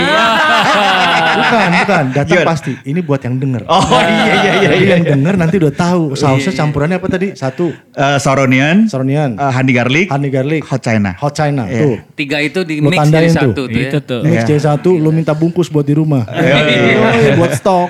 Bukan, 1.34 1.68
bukan. 1.74 2.04
Datang 2.12 2.28
Gimana? 2.34 2.48
pasti. 2.48 2.72
Ini 2.82 3.00
buat 3.00 3.20
yang 3.20 3.36
denger. 3.36 3.62
Oh 3.66 3.80
iya 4.00 4.34
iya 4.34 4.52
iya. 4.54 4.68
Jadi 4.70 4.84
yang 4.86 5.04
denger 5.10 5.34
nanti 5.36 5.54
udah 5.56 5.72
tahu 5.72 6.02
sausnya 6.12 6.52
campurannya 6.52 6.96
apa 6.96 7.08
tadi? 7.08 7.28
Satu, 7.34 7.72
Eh, 7.92 8.16
sour 8.18 8.42
onion, 8.42 8.86
soronian, 8.86 9.34
eh, 9.34 9.52
honey 9.52 9.72
garlic, 9.72 10.08
honey 10.08 10.28
garlic, 10.28 10.62
hot 10.62 10.80
china. 10.80 11.12
hot 11.14 11.32
china. 11.32 11.64
Iya. 11.64 11.80
Tuh. 11.82 11.96
Tiga 12.14 12.38
itu 12.38 12.60
di 12.62 12.80
mix 12.80 12.96
jadi 13.04 13.28
tuh. 13.28 13.34
satu 13.34 13.50
tuh 13.54 13.66
ya. 13.68 13.80
Itu 13.82 13.98
tuh. 14.00 14.20
Mix 14.22 14.32
Iya. 14.34 14.42
jadi 14.46 14.60
satu, 14.62 14.90
lu 14.94 15.10
minta 15.10 15.32
bungkus 15.32 15.68
buat 15.68 15.82
di 15.82 15.92
rumah. 15.92 16.24
Yoi, 16.32 17.36
buat 17.36 17.52
stok. 17.52 17.88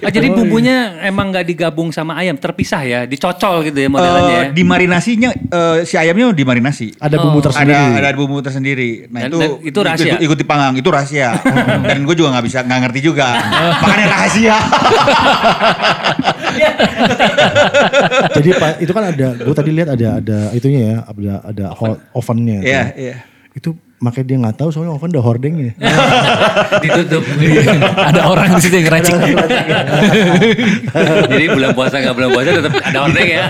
Ah, 0.00 0.10
jadi 0.10 0.26
bumbunya 0.28 0.76
emang 1.02 1.30
nggak 1.30 1.46
digabung 1.46 1.90
sama 1.90 2.16
ayam, 2.16 2.34
terpisah 2.34 2.82
ya, 2.82 3.00
dicocol 3.04 3.62
gitu 3.62 3.78
ya 3.78 3.88
modelannya 3.88 4.26
Eh, 4.26 4.42
ya. 4.42 4.50
di 4.50 4.62
marinasinya 4.62 5.30
eh, 5.32 5.76
si 5.82 5.94
ayamnya 5.94 6.32
dimarinasi. 6.32 6.98
Ada 6.98 7.16
bumbu 7.16 7.40
tersendiri. 7.40 7.78
Ada 7.94 8.04
ada 8.04 8.16
bumbu 8.16 8.38
tersendiri. 8.40 8.90
Nah 9.08 9.20
Dan- 9.22 9.30
itu 9.30 9.38
dan 9.38 9.50
itu 9.62 9.78
rahasia? 9.80 10.06
Ikut, 10.08 10.20
ikut 10.24 10.38
dipanggang 10.38 10.74
itu 10.74 10.88
rahasia. 10.88 11.28
dan 11.88 11.98
gue 12.00 12.14
juga 12.14 12.30
nggak 12.36 12.46
bisa 12.46 12.58
nggak 12.60 12.80
ngerti 12.84 13.00
juga. 13.00 13.28
Makanya 13.82 14.06
rahasia. 14.12 14.56
Jadi 18.36 18.48
Pak, 18.52 18.72
itu 18.84 18.92
kan 18.92 19.04
ada, 19.08 19.28
gue 19.40 19.54
tadi 19.56 19.70
lihat 19.72 19.88
ada 19.96 20.08
ada 20.20 20.38
itunya 20.52 20.80
ya, 20.84 20.96
ada 21.08 21.34
ada 21.48 21.66
ho- 21.72 22.00
ovennya. 22.12 22.60
Iya 22.60 22.82
tuh. 22.92 23.00
iya. 23.00 23.16
Itu 23.56 23.70
makanya 23.96 24.26
dia 24.28 24.36
nggak 24.44 24.56
tahu 24.60 24.68
soalnya 24.68 24.92
oven 24.92 25.08
udah 25.08 25.24
hordengnya. 25.24 25.72
Ditutup. 26.84 27.24
ada 27.96 28.20
orang 28.28 28.52
di 28.52 28.60
situ 28.60 28.74
yang 28.76 28.86
ngeracik. 28.92 29.16
jadi 31.32 31.44
bulan 31.48 31.70
puasa 31.72 32.04
nggak 32.04 32.14
bulan 32.14 32.30
puasa 32.36 32.48
tetap 32.60 32.72
ada 32.76 32.98
ordeng 33.08 33.28
ya. 33.28 33.44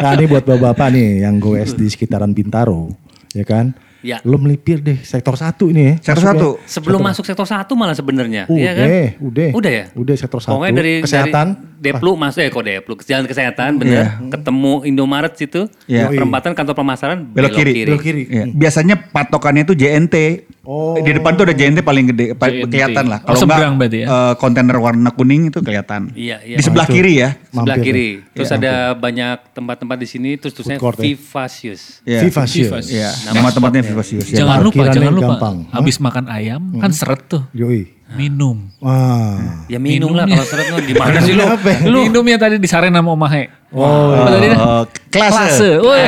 nah 0.00 0.10
ini 0.16 0.24
buat 0.24 0.44
bapak-bapak 0.48 0.88
nih 0.96 1.28
yang 1.28 1.36
goes 1.36 1.76
di 1.76 1.92
sekitaran 1.92 2.32
Bintaro, 2.32 2.88
ya 3.36 3.44
kan? 3.44 3.76
Ya. 4.00 4.18
Lo 4.24 4.40
melipir 4.40 4.80
deh 4.80 4.96
sektor 5.04 5.36
satu 5.36 5.68
ini 5.68 5.82
ya. 5.82 5.94
Sektor 6.00 6.24
Masuk 6.24 6.30
satu. 6.32 6.48
ya. 6.56 6.66
Sebelum 6.68 7.00
masuk 7.04 7.24
sektor 7.28 7.46
satu 7.46 7.72
malah 7.76 7.92
sebenarnya, 7.92 8.48
Udah, 8.48 8.56
iya 8.56 8.70
kan? 8.72 8.86
udah. 9.20 9.48
Udah 9.52 9.70
ya? 9.72 9.84
Udah 9.92 10.14
sektor 10.16 10.40
satu. 10.40 10.56
Pokoknya 10.56 10.74
dari 10.80 10.92
kesehatan. 11.04 11.46
dari 11.52 11.69
Deplu 11.80 12.12
masuk 12.12 12.44
ya 12.44 12.48
kok 12.48 12.60
Deplu, 12.60 12.92
jalan 13.00 13.24
kesehatan 13.24 13.80
bener. 13.80 14.20
Ketemu 14.28 14.84
Indomaret 14.84 15.32
situ, 15.32 15.64
Iya. 15.84 16.12
perempatan 16.12 16.52
kantor 16.52 16.76
pemasaran 16.76 17.24
Belok 17.26 17.56
kiri. 17.56 17.72
belok 17.82 18.04
kiri. 18.04 18.22
Iya. 18.28 18.44
Biasanya 18.46 19.00
patokannya 19.08 19.64
itu 19.64 19.72
JNT. 19.72 20.44
Oh. 20.60 20.92
Di 20.94 21.10
depan 21.10 21.34
tuh 21.34 21.48
ada 21.48 21.56
JNT 21.56 21.80
paling 21.80 22.04
gede, 22.06 22.36
JNT. 22.36 22.68
kelihatan 22.68 23.08
lah. 23.08 23.24
Oh, 23.24 23.32
seberang 23.32 23.74
berarti 23.74 24.04
ya? 24.04 24.06
eh, 24.06 24.34
kontainer 24.36 24.76
warna 24.76 25.08
kuning 25.08 25.48
itu 25.48 25.58
kelihatan. 25.58 26.12
Iya, 26.12 26.44
iya. 26.44 26.56
Di 26.56 26.62
sebelah 26.62 26.84
Nah, 26.84 26.92
itu. 26.92 26.96
kiri 27.00 27.12
ya. 27.16 27.28
Sebelah 27.42 27.64
Mampir 27.72 27.82
kiri. 27.82 28.08
tuh. 28.12 28.32
Terus 28.36 28.50
ada 28.52 28.72
banyak 28.92 29.36
tempat-tempat 29.50 29.96
di 29.96 30.06
sini, 30.06 30.30
terus 30.36 30.52
tulisannya 30.52 30.78
court 30.78 31.00
ya. 31.00 31.04
Vivacious. 31.08 32.04
Iya. 32.04 32.20
Vivacious. 32.22 32.86
Iya. 32.86 33.10
Nama 33.26 33.48
tempatnya. 33.48 33.80
Ya. 33.82 34.22
Jangan 34.36 34.58
lupa, 34.60 34.82
jangan 34.86 35.12
lupa. 35.12 35.34
Habis 35.72 35.96
makan 35.96 36.24
ayam 36.28 36.60
kan 36.76 36.92
seret 36.92 37.24
tuh. 37.24 37.42
Yoi. 37.50 37.99
Minum. 38.10 38.66
Wah. 38.82 39.38
Ya 39.70 39.78
minum 39.78 40.10
lah 40.10 40.26
kalau 40.26 40.42
seret 40.42 40.66
mah 40.68 40.82
gimana 40.82 41.18
sih 41.22 41.30
lu? 41.30 41.46
Apa 41.46 41.68
ya? 41.70 41.78
Lu 41.86 41.98
minumnya 42.04 42.36
tadi 42.36 42.58
disaring 42.58 42.90
sama 42.90 43.14
Omahe. 43.14 43.46
Oh, 43.70 44.10
Apa 44.12 44.30
tadi 44.34 44.46
dah? 44.50 44.58
Oh, 44.58 44.82
Klase. 45.08 45.30
klase. 45.30 45.70
Woi, 45.78 46.00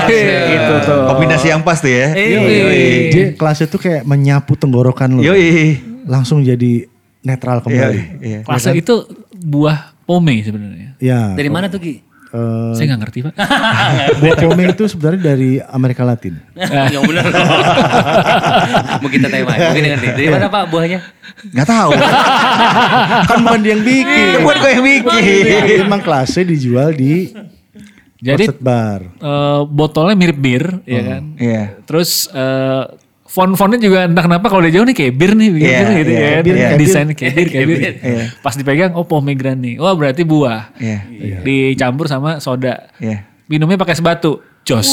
itu 0.50 0.74
tuh. 0.82 1.00
Kombinasi 1.06 1.46
yang 1.48 1.62
pas 1.62 1.78
tuh 1.78 1.86
ya. 1.88 2.10
Yoi. 2.10 2.82
Dia 3.08 3.24
kelasnya 3.32 3.66
tuh 3.66 3.78
kayak 3.78 4.02
menyapu 4.02 4.58
tenggorokan 4.58 5.14
lo. 5.14 5.22
Yoi. 5.22 5.78
Langsung 6.04 6.42
jadi 6.42 6.90
netral 7.22 7.62
Iya, 7.62 7.64
kembali. 7.64 8.00
iya. 8.18 8.38
Klase 8.42 8.74
itu 8.74 9.06
buah 9.38 9.94
pome 10.02 10.42
sebenarnya. 10.42 10.98
Ya. 10.98 11.38
Dari 11.38 11.46
mana 11.46 11.70
tuh 11.70 11.78
Ki? 11.78 12.02
Eh, 12.32 12.72
Saya 12.72 12.84
nggak 12.92 13.00
ngerti 13.04 13.18
pak. 13.28 13.34
buah 14.20 14.36
pome 14.40 14.62
itu 14.72 14.84
sebenarnya 14.88 15.20
dari 15.22 15.50
Amerika 15.60 16.02
Latin. 16.02 16.40
Yang 16.56 17.02
benar. 17.04 17.24
Mungkin 19.02 19.18
kita 19.20 19.28
tanya, 19.28 19.44
mungkin 19.44 19.84
ngerti. 19.84 20.06
Dari 20.16 20.28
mana 20.30 20.46
Pak 20.48 20.64
buahnya? 20.70 20.98
Nggak 21.52 21.68
tahu. 21.68 21.90
kan 23.28 23.38
bukan 23.42 23.60
dia 23.60 23.72
yang 23.74 23.84
bikin. 23.84 24.24
Itu 24.32 24.38
buat 24.40 24.56
gue 24.58 24.70
yang 24.70 24.84
bikin. 24.84 25.82
Emang 25.84 26.00
kelasnya 26.00 26.44
dijual 26.46 26.88
di 26.94 27.34
Jadi 28.22 28.54
bar. 28.62 29.02
eh, 29.02 29.60
botolnya 29.66 30.14
mirip 30.14 30.38
bir, 30.38 30.64
ya 30.86 31.02
kan. 31.02 31.22
Iya. 31.34 31.64
Terus 31.82 32.30
eh, 32.30 32.82
font-fontnya 33.32 33.80
juga 33.80 34.04
entah 34.04 34.28
kenapa 34.28 34.52
kalau 34.52 34.60
dari 34.60 34.76
jauh 34.76 34.84
nih 34.84 34.92
kayak 34.92 35.12
bir 35.16 35.32
nih, 35.32 35.48
Iya, 35.48 35.56
bir 35.56 35.88
gitu 35.96 36.12
iya, 36.12 36.20
ya. 36.20 36.28
kayak 36.28 36.42
bir, 36.44 36.54
kayak 36.54 36.76
Desain 36.76 37.08
kayak 37.16 37.32
bir, 37.32 37.46
kayak 37.48 37.66
bir. 37.66 37.78
Iya. 37.80 38.24
Pas 38.44 38.54
dipegang, 38.60 38.92
oh 38.92 39.08
pomegranate. 39.08 39.80
Wah 39.80 39.96
berarti 39.96 40.22
buah. 40.28 40.68
Iya. 40.76 41.40
Dicampur 41.40 42.12
sama 42.12 42.44
soda. 42.44 42.92
Iya. 43.00 43.24
Minumnya 43.48 43.80
pakai 43.80 43.96
sebatu. 43.96 44.44
Jos. 44.62 44.86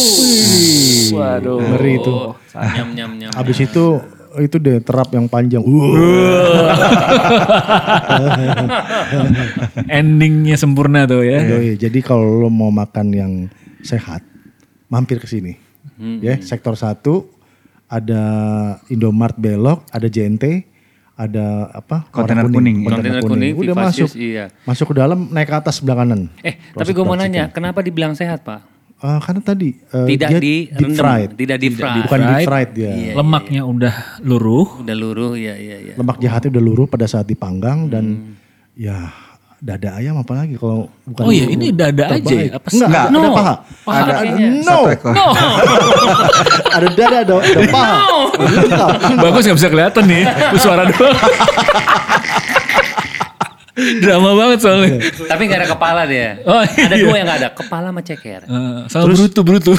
Waduh. 1.13 1.61
Ngeri 1.61 1.93
itu. 1.99 2.15
Nyam 2.55 2.89
nyam 2.95 3.11
nyam. 3.19 3.31
Habis 3.35 3.67
itu 3.67 4.01
itu 4.39 4.55
deh 4.55 4.79
terap 4.81 5.11
yang 5.11 5.27
panjang. 5.27 5.59
Uh. 5.61 6.71
Endingnya 9.99 10.55
sempurna 10.55 11.03
tuh 11.05 11.27
ya. 11.27 11.43
Yoi, 11.43 11.75
jadi 11.75 11.99
kalau 11.99 12.47
lo 12.47 12.49
mau 12.49 12.71
makan 12.71 13.07
yang 13.11 13.33
sehat, 13.83 14.23
mampir 14.87 15.19
ke 15.19 15.27
sini. 15.27 15.59
Ya, 16.23 16.39
sektor 16.39 16.79
1 16.79 17.03
ada 17.89 18.23
Indomart 18.87 19.33
belok, 19.33 19.83
ada 19.89 20.05
JNT, 20.05 20.63
ada 21.17 21.73
apa? 21.73 22.05
Kontainer 22.13 22.45
warna 22.45 22.55
kuning. 22.55 22.77
Kontainer 22.85 23.21
kuning, 23.25 23.53
Udah 23.57 23.73
Vivacious, 23.75 24.13
masuk. 24.13 24.21
iya. 24.21 24.45
Masuk 24.63 24.85
ke 24.93 24.95
dalam 24.95 25.19
naik 25.27 25.49
ke 25.49 25.55
atas 25.57 25.81
sebelah 25.81 26.05
kanan. 26.05 26.29
Eh, 26.39 26.55
tapi 26.71 26.93
gue 26.93 27.03
mau 27.03 27.17
nanya, 27.17 27.49
kenapa 27.49 27.81
dibilang 27.81 28.13
sehat 28.13 28.45
Pak? 28.45 28.61
Eh, 28.99 29.19
karena 29.23 29.41
tadi 29.41 29.69
eh, 29.73 30.07
Tidak 30.11 30.29
dia 30.29 30.39
di 30.39 30.55
deep 30.69 30.91
fried. 30.93 31.29
tidak 31.33 31.57
di 31.57 31.69
fried. 31.71 32.03
Bukan 32.03 32.19
deep 32.19 32.35
fried. 32.35 32.47
fried 32.47 32.69
dia. 32.75 32.91
Lemaknya 33.15 33.61
udah 33.63 33.95
luruh. 34.21 34.67
Udah 34.83 34.95
luruh, 34.95 35.33
ya 35.33 35.55
ya 35.55 35.77
ya. 35.79 35.93
Lemak 35.95 36.19
jahatnya 36.19 36.49
udah 36.53 36.63
luruh 36.63 36.85
pada 36.85 37.07
saat 37.07 37.23
dipanggang 37.23 37.87
dan 37.87 38.35
ya 38.75 39.07
dada 39.59 39.99
ayam 39.99 40.15
apalagi 40.15 40.55
kalau 40.55 40.87
bukan 41.03 41.23
Oh 41.27 41.31
iya, 41.35 41.51
ini 41.51 41.75
dada 41.75 42.07
aja 42.09 42.31
ya? 42.31 42.55
Apa 42.55 42.67
sih? 42.71 42.79
Enggak, 42.79 43.11
No. 43.11 43.19
ada 43.19 43.29
paha. 43.35 43.53
Paha 43.83 43.99
ada, 43.99 44.13
kayaknya. 44.23 44.47
no. 44.63 44.77
Ekor. 44.87 45.13
ada 46.79 46.87
dada, 46.95 47.17
ada, 47.19 47.33
ada 47.37 47.61
paha. 47.67 47.95
Lengkap. 48.39 48.89
Bagus 49.19 49.43
gak 49.43 49.57
bisa 49.59 49.67
kelihatan 49.67 50.03
nih, 50.07 50.23
suara 50.55 50.83
doang. 50.87 51.17
Drama 53.79 54.35
banget 54.35 54.59
soalnya. 54.59 54.99
Tapi 55.23 55.41
nggak 55.47 55.59
ada 55.63 55.69
kepala 55.71 56.01
dia. 56.03 56.43
Oh, 56.43 56.59
Ada 56.59 56.95
iya. 56.99 56.99
dua 56.99 57.15
yang 57.15 57.27
nggak 57.31 57.39
ada, 57.39 57.49
kepala 57.55 57.87
sama 57.95 58.01
ceker. 58.03 58.41
Eh, 58.43 58.79
sama 58.91 59.03
brutu 59.07 59.39
brutu. 59.39 59.71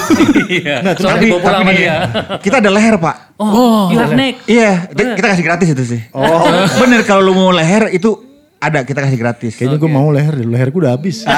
Iya. 0.49 0.81
Nah, 0.81 0.93
terus 0.97 1.05
Soalnya 1.05 1.21
Tapi, 1.21 1.27
dibawa 1.29 1.41
pulang 1.45 1.61
tapi 1.61 1.69
sama 1.69 1.73
dia. 1.77 1.95
kita 2.41 2.57
ada 2.65 2.71
leher 2.73 2.97
pak. 2.97 3.17
Oh, 3.37 3.93
you 3.93 4.01
have 4.01 4.17
neck. 4.17 4.41
Iya, 4.49 4.89
kita 4.89 5.21
kita 5.21 5.27
kasih 5.37 5.45
gratis 5.45 5.69
itu 5.69 5.85
sih. 5.85 6.01
Oh, 6.17 6.49
bener 6.81 7.05
kalau 7.05 7.21
lu 7.21 7.37
mau 7.37 7.53
leher 7.53 7.93
itu 7.93 8.30
ada 8.61 8.85
kita 8.85 9.01
kasih 9.01 9.17
gratis. 9.17 9.53
Kayaknya 9.57 9.79
gue 9.79 9.91
mau 9.91 10.09
leher, 10.09 10.35
deh. 10.35 10.45
leher 10.45 10.69
gue 10.69 10.81
udah 10.81 10.93
habis. 10.93 11.25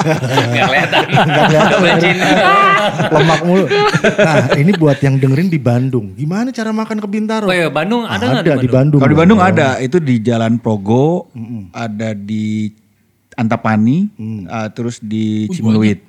Nggak 0.00 0.66
kelihatan. 0.66 1.04
Chin. 2.00 2.16
Lemak 3.12 3.40
mulu. 3.44 3.64
Nah 4.18 4.36
ini 4.56 4.72
buat 4.74 4.98
yang 4.98 5.16
dengerin 5.16 5.46
di 5.46 5.58
Bandung. 5.58 6.10
Gimana 6.12 6.50
cara 6.50 6.70
makan 6.70 6.98
ke 6.98 7.06
Bintaro? 7.06 7.46
Oh 7.46 7.54
iya, 7.54 7.70
Bandung 7.70 8.02
ada 8.02 8.18
nggak 8.20 8.42
Ada 8.42 8.58
di 8.58 8.68
Bandung. 8.68 8.98
Kalau 8.98 9.10
di 9.10 9.18
Bandung 9.18 9.38
ada 9.38 9.78
itu 9.78 9.96
di 9.96 10.18
Jalan 10.18 10.58
Progo, 10.58 11.30
ada 11.70 12.12
di 12.12 12.72
Antapani, 13.32 14.10
eh, 14.42 14.68
terus 14.70 14.98
di 14.98 15.48
Cimeluit, 15.48 16.02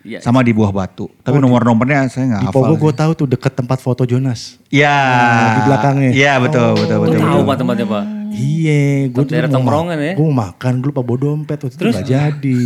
Iya. 0.00 0.18
sama 0.18 0.40
di 0.40 0.50
Buah 0.50 0.72
Batu. 0.72 1.06
Tapi 1.20 1.36
nomor-nomornya 1.36 2.08
saya 2.08 2.24
nggak 2.32 2.40
Di 2.40 2.46
hafal. 2.48 2.62
Pogo 2.64 2.72
sih. 2.72 2.80
gue 2.80 2.92
tahu 2.96 3.10
tuh 3.14 3.26
deket 3.28 3.52
tempat 3.52 3.78
foto 3.78 4.02
Jonas. 4.02 4.56
Iya. 4.70 4.96
di 5.52 5.60
belakangnya. 5.68 6.10
Iya 6.10 6.32
betul 6.40 6.72
betul 6.74 6.96
Tuh 6.96 7.02
betul. 7.04 7.18
tahu 7.20 7.28
betul. 7.28 7.44
Pak 7.44 7.56
tempatnya 7.58 7.86
Pak. 7.86 8.04
Iya, 8.34 9.08
gue 9.08 9.22
Daerah 9.24 9.50
tongkrongan 9.50 9.98
ya? 9.98 10.12
Gue 10.18 10.26
mau 10.28 10.48
makan, 10.48 10.72
gue 10.82 10.88
lupa 10.92 11.02
bawa 11.04 11.18
dompet, 11.18 11.58
waktu 11.64 11.76
itu 11.76 11.84
gak 11.94 12.08
jadi. 12.08 12.60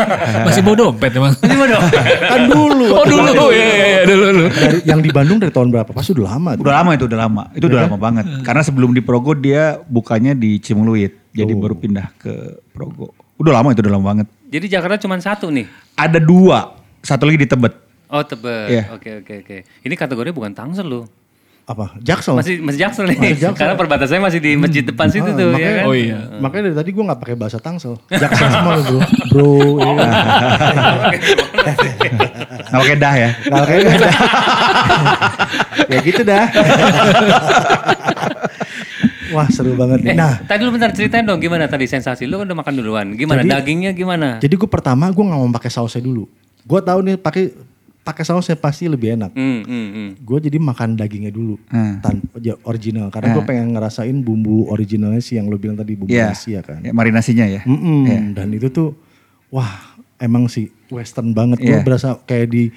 Masih 0.46 0.62
bawa 0.62 0.76
dompet 0.76 1.10
emang. 1.18 1.34
kan 1.38 2.40
dulu. 2.46 2.86
Oh 2.92 3.04
dulu, 3.04 3.30
itu. 3.30 3.46
ya 3.54 3.66
ya 3.66 3.86
ya 3.86 4.00
dulu 4.06 4.24
dulu. 4.30 4.48
Dari, 4.48 4.78
yang 4.86 5.00
di 5.02 5.10
Bandung 5.10 5.38
dari 5.42 5.52
tahun 5.52 5.68
berapa? 5.74 5.90
Pasti 5.90 6.14
udah 6.14 6.26
lama. 6.36 6.50
tuh. 6.54 6.62
Udah 6.62 6.74
lama 6.82 6.90
itu 6.94 7.04
udah 7.06 7.18
lama. 7.18 7.42
Itu 7.54 7.64
udah 7.66 7.80
lama 7.86 7.96
banget. 7.96 8.24
Karena 8.46 8.62
sebelum 8.62 8.90
di 8.94 9.02
Progo 9.02 9.32
dia 9.34 9.80
bukanya 9.86 10.32
di 10.36 10.60
Cimeluit. 10.62 11.12
Jadi 11.34 11.52
baru 11.54 11.74
pindah 11.78 12.12
ke 12.18 12.62
Progo. 12.74 13.14
Udah 13.38 13.62
lama 13.62 13.70
itu 13.70 13.80
udah 13.86 13.92
lama 13.94 14.04
banget. 14.14 14.26
Jadi 14.50 14.66
Jakarta 14.66 14.98
cuma 14.98 15.14
satu 15.22 15.46
nih. 15.52 15.70
Ada 15.94 16.18
dua, 16.18 16.74
satu 17.04 17.28
lagi 17.28 17.44
di 17.44 17.48
Tebet. 17.48 17.74
Oh 18.08 18.24
Tebet. 18.24 18.68
Iya. 18.72 18.82
Oke 18.96 19.22
oke 19.22 19.34
oke. 19.44 19.56
Ini 19.84 19.94
kategorinya 19.94 20.34
bukan 20.34 20.52
Tangsel 20.56 20.88
loh. 20.88 21.04
Apa? 21.68 21.92
Jaksel. 22.00 22.32
Masih 22.32 22.64
masih 22.64 22.80
Jaksel 22.80 23.04
nih. 23.12 23.18
Masih 23.20 23.36
Jaksel. 23.44 23.60
Karena 23.60 23.76
perbatasannya 23.76 24.22
masih 24.24 24.40
di 24.40 24.56
masjid 24.56 24.80
depan 24.80 25.12
situ 25.12 25.28
tuh 25.36 25.52
ya 25.52 25.84
kan. 25.84 25.84
Oh 25.84 25.92
iya. 25.92 26.16
Makanya 26.40 26.72
dari 26.72 26.76
tadi 26.80 26.90
gue 26.96 27.04
gak 27.04 27.20
pakai 27.20 27.36
bahasa 27.36 27.60
Tangsel. 27.60 28.00
Jaksel 28.24 28.48
semua 28.48 28.80
lu 28.80 28.82
bro. 28.88 29.00
Bro. 29.28 29.52
Iya. 29.84 30.08
Nah, 32.68 32.84
oke 32.84 32.94
dah 33.00 33.14
ya. 33.16 33.30
Nah, 33.48 33.64
kayaknya 33.64 33.96
dah. 33.96 34.14
ya 35.92 35.98
gitu 36.04 36.20
dah. 36.20 36.44
Wah 39.32 39.48
seru 39.48 39.72
banget. 39.76 40.04
Eh, 40.04 40.12
nih. 40.12 40.16
Nah, 40.16 40.32
tadi 40.44 40.60
lu 40.64 40.72
bentar 40.72 40.92
ceritain 40.92 41.24
dong 41.24 41.40
gimana 41.40 41.64
tadi 41.64 41.84
sensasi 41.84 42.24
lu 42.24 42.40
kan 42.40 42.48
udah 42.48 42.58
makan 42.60 42.74
duluan. 42.76 43.06
Gimana 43.12 43.44
Jadi- 43.44 43.52
dagingnya 43.52 43.92
gimana? 43.92 44.28
jadi 44.36 44.52
gue 44.52 44.68
pertama 44.68 45.08
gue 45.08 45.20
nggak 45.24 45.38
mau 45.38 45.48
pakai 45.52 45.70
sausnya 45.72 46.00
dulu. 46.00 46.24
Gue 46.64 46.80
tahu 46.80 47.00
nih 47.04 47.16
pakai 47.16 47.52
pakai 48.00 48.24
sausnya 48.24 48.56
pasti 48.56 48.88
lebih 48.88 49.14
enak. 49.14 49.36
Hmm, 49.36 49.60
hmm, 49.62 49.88
hmm. 49.92 50.08
Gue 50.24 50.38
jadi 50.40 50.56
makan 50.56 50.96
dagingnya 50.96 51.28
dulu, 51.28 51.60
Hmm. 51.68 52.00
tanpa 52.00 52.40
ya, 52.40 52.56
original. 52.64 53.12
Karena 53.12 53.36
gue 53.36 53.44
pengen 53.44 53.76
ngerasain 53.76 54.16
bumbu 54.18 54.68
originalnya 54.68 55.20
sih 55.20 55.36
yang 55.36 55.46
lo 55.46 55.60
bilang 55.60 55.76
tadi 55.76 55.92
bumbu 55.92 56.10
Iya. 56.10 56.32
Asia 56.32 56.60
kan. 56.64 56.80
Ya, 56.80 56.96
marinasinya 56.96 57.44
ya. 57.44 57.60
Mm-mm. 57.68 58.32
Dan 58.32 58.48
itu 58.50 58.72
tuh, 58.72 58.96
wah 59.48 59.68
emang 60.16 60.48
sih 60.48 60.72
western 60.88 61.36
banget. 61.36 61.60
Gue 61.60 61.76
Iya. 61.76 61.84
berasa 61.84 62.16
kayak 62.24 62.48
di 62.48 62.72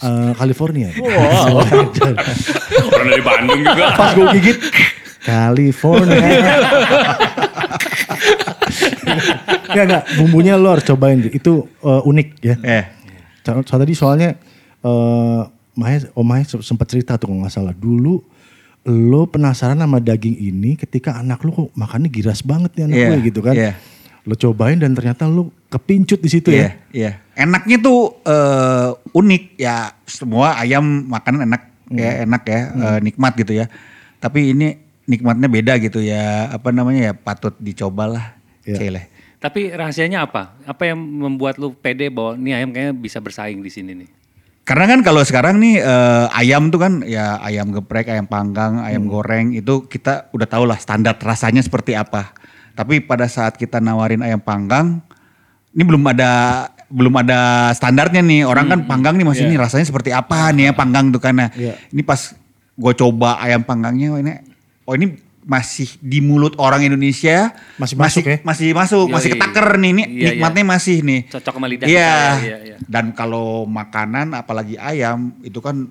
eh, 0.00 0.32
California. 0.36 0.92
Orang 2.92 3.08
dari 3.08 3.24
Bandung 3.24 3.60
juga. 3.64 3.84
Pas 3.96 4.12
gue 4.12 4.26
gigit, 4.36 4.58
California. 5.24 6.20
Enggak, 9.64 9.84
enggak. 9.86 10.04
Bumbunya 10.18 10.54
lo 10.54 10.70
harus 10.70 10.84
cobain. 10.84 11.18
Itu 11.24 11.66
eh, 11.80 12.02
unik 12.04 12.28
ya. 12.40 12.56
Eh. 12.62 12.84
So, 13.44 13.60
so 13.62 13.74
tadi 13.76 13.92
soalnya 13.92 14.38
eh 14.84 15.42
Maya, 15.74 15.98
Om 16.14 16.22
Maya 16.22 16.44
sempat 16.46 16.86
cerita 16.86 17.18
tuh 17.18 17.26
kalau 17.32 17.42
nggak 17.42 17.50
salah 17.50 17.74
dulu 17.74 18.22
lo 18.84 19.24
penasaran 19.26 19.80
sama 19.80 19.96
daging 19.98 20.36
ini 20.38 20.76
ketika 20.76 21.16
anak 21.16 21.40
lo 21.42 21.50
kok 21.50 21.68
makannya 21.72 22.12
giras 22.12 22.44
banget 22.44 22.76
nih 22.76 22.84
anak 22.84 22.96
Iya, 22.96 23.08
gue 23.08 23.18
gitu 23.26 23.40
kan. 23.40 23.54
iya. 23.56 23.72
Lo 24.24 24.36
cobain 24.36 24.76
dan 24.76 24.92
ternyata 24.92 25.24
lo 25.24 25.48
kepincut 25.66 26.20
di 26.20 26.28
situ 26.28 26.52
Iya, 26.52 26.60
ya. 26.60 26.70
iya. 26.92 27.10
Enaknya 27.34 27.80
tuh 27.80 28.20
eh, 28.22 28.88
unik 29.10 29.44
ya. 29.56 29.88
Semua 30.04 30.60
ayam 30.60 30.84
makanan 31.08 31.48
enak 31.48 31.62
ya, 31.90 32.10
enak 32.22 32.42
ya, 32.44 32.60
eh, 32.70 32.98
nikmat 33.00 33.32
gitu 33.34 33.52
ya. 33.56 33.66
Tapi 34.20 34.52
ini 34.52 34.76
nikmatnya 35.04 35.48
beda 35.48 35.80
gitu 35.80 35.98
ya. 35.98 36.52
Apa 36.52 36.68
namanya 36.68 37.08
ya 37.08 37.12
patut 37.16 37.56
dicobalah. 37.56 38.36
Iya. 38.62 38.76
Cile. 38.78 39.02
Tapi 39.40 39.72
rahasianya 39.72 40.24
apa? 40.24 40.56
Apa 40.64 40.92
yang 40.92 41.00
membuat 41.00 41.56
lu 41.56 41.72
pede 41.72 42.08
bahwa 42.08 42.36
nih 42.36 42.52
ayam 42.60 42.70
kayaknya 42.70 42.94
bisa 42.96 43.16
bersaing 43.16 43.60
di 43.60 43.68
sini 43.68 43.92
nih? 43.92 44.08
Karena 44.64 44.88
kan 44.88 45.04
kalau 45.04 45.20
sekarang 45.20 45.60
nih 45.60 45.76
eh, 45.76 46.26
ayam 46.40 46.72
tuh 46.72 46.80
kan 46.80 47.04
ya 47.04 47.36
ayam 47.44 47.68
geprek, 47.68 48.08
ayam 48.08 48.24
panggang, 48.24 48.80
ayam 48.80 49.04
goreng 49.04 49.52
itu 49.52 49.84
kita 49.84 50.32
udah 50.32 50.48
tahu 50.48 50.64
lah 50.64 50.80
standar 50.80 51.20
rasanya 51.20 51.60
seperti 51.60 51.92
apa. 51.92 52.32
Tapi 52.72 53.04
pada 53.04 53.28
saat 53.28 53.60
kita 53.60 53.78
nawarin 53.78 54.24
ayam 54.24 54.40
panggang, 54.40 55.04
ini 55.76 55.82
belum 55.84 56.00
ada 56.08 56.32
belum 56.88 57.12
ada 57.20 57.70
standarnya 57.76 58.24
nih. 58.24 58.48
Orang 58.48 58.72
kan 58.72 58.80
panggang 58.88 59.20
nih 59.20 59.26
masih 59.28 59.52
ini 59.52 59.60
rasanya 59.60 59.84
seperti 59.84 60.16
apa 60.16 60.48
nih 60.56 60.70
ya 60.70 60.72
panggang 60.72 61.12
tuh 61.12 61.20
karena 61.20 61.52
Iya. 61.52 61.76
ini 61.92 62.00
pas 62.00 62.32
gue 62.74 62.92
coba 62.96 63.38
ayam 63.44 63.62
panggangnya, 63.62 64.16
oh 64.16 64.18
ini 64.18 64.32
oh 64.88 64.94
ini 64.96 65.06
masih 65.44 66.00
di 66.00 66.18
mulut 66.18 66.56
orang 66.56 66.80
Indonesia 66.82 67.52
Masih 67.76 67.94
masuk 67.94 68.24
ya? 68.24 68.36
masih 68.40 68.72
masuk 68.72 69.06
masih 69.06 69.28
Yoi. 69.28 69.34
ketaker 69.36 69.66
nih 69.76 69.90
ini 69.92 70.02
Iya, 70.02 70.08
iya. 70.08 70.28
nikmatnya 70.34 70.64
masih 70.66 70.96
nih 71.00 71.20
Cocok 71.28 71.54
sama 71.54 71.66
lidah 71.68 71.84
Iya. 71.84 72.00
kita, 72.08 72.40
iya, 72.40 72.56
iya. 72.64 72.76
Dan 72.84 73.12
kalau 73.12 73.68
makanan 73.68 74.32
apalagi 74.32 74.74
ayam 74.74 75.36
itu 75.40 75.60
kan 75.60 75.84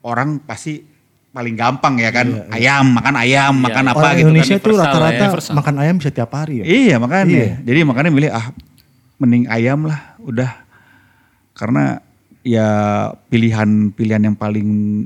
orang 0.00 0.38
pasti 0.40 0.86
paling 1.28 1.54
gampang 1.54 1.94
ya 1.98 2.10
kan. 2.10 2.26
Ayam, 2.50 2.90
makan 2.90 3.14
ayam, 3.14 3.54
makan 3.54 3.84
apa 3.84 3.98
Orang 4.00 4.16
gitu 4.16 4.26
Indonesia 4.26 4.56
kan. 4.58 4.64
tuh 4.64 4.72
universal 4.72 4.90
rata-rata 4.90 5.22
ya, 5.22 5.54
makan 5.54 5.74
ayam 5.78 5.94
bisa 5.98 6.10
tiap 6.10 6.30
hari 6.34 6.54
ya. 6.62 6.64
Iya 6.66 6.96
makanya. 6.98 7.30
Iya. 7.30 7.52
Jadi 7.62 7.78
makanya 7.86 8.10
milih 8.10 8.30
ah 8.32 8.46
mending 9.18 9.44
ayam 9.46 9.86
lah 9.86 10.00
udah. 10.18 10.50
Karena 11.54 11.98
ya 12.42 12.68
pilihan-pilihan 13.28 14.22
yang 14.24 14.34
paling 14.34 15.04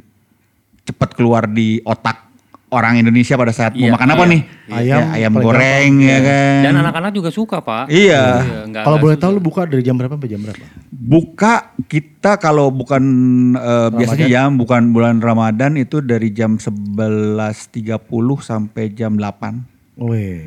cepat 0.85 1.13
keluar 1.13 1.45
di 1.45 1.81
otak 1.83 2.32
orang 2.73 2.97
Indonesia 2.97 3.37
pada 3.37 3.53
saat 3.53 3.73
Iya, 3.73 3.87
mau 3.87 3.95
makan 3.95 4.09
apa 4.11 4.19
iya. 4.19 4.33
nih? 4.33 4.43
Ayam 4.67 4.97
Ya, 4.97 5.05
ayam 5.13 5.33
goreng 5.37 5.93
ya 6.01 6.19
kan. 6.19 6.61
Dan 6.63 6.75
anak-anak 6.79 7.13
juga 7.13 7.29
suka 7.29 7.61
pak. 7.61 7.87
Iya. 7.87 8.25
nggak- 8.67 8.83
Kalau 8.83 8.97
boleh 8.99 9.17
tahu 9.17 9.31
lu 9.37 9.43
buka 9.43 9.63
dari 9.65 9.81
jam 9.81 9.95
berapa 9.95 10.17
sampai 10.17 10.27
jam 10.27 10.41
berapa? 10.41 10.65
Buka 10.91 11.55
kita 11.85 12.37
kalau 12.37 12.73
bukan 12.73 13.03
eh, 13.55 13.89
biasanya 13.93 14.27
jam 14.27 14.57
bukan 14.57 14.91
bulan 14.91 15.21
Ramadan 15.21 15.77
itu 15.77 16.01
dari 16.01 16.33
jam 16.33 16.57
11.30 16.57 18.01
sampai 18.41 18.85
jam 18.91 19.15
8. 19.15 20.01
Weh, 20.01 20.41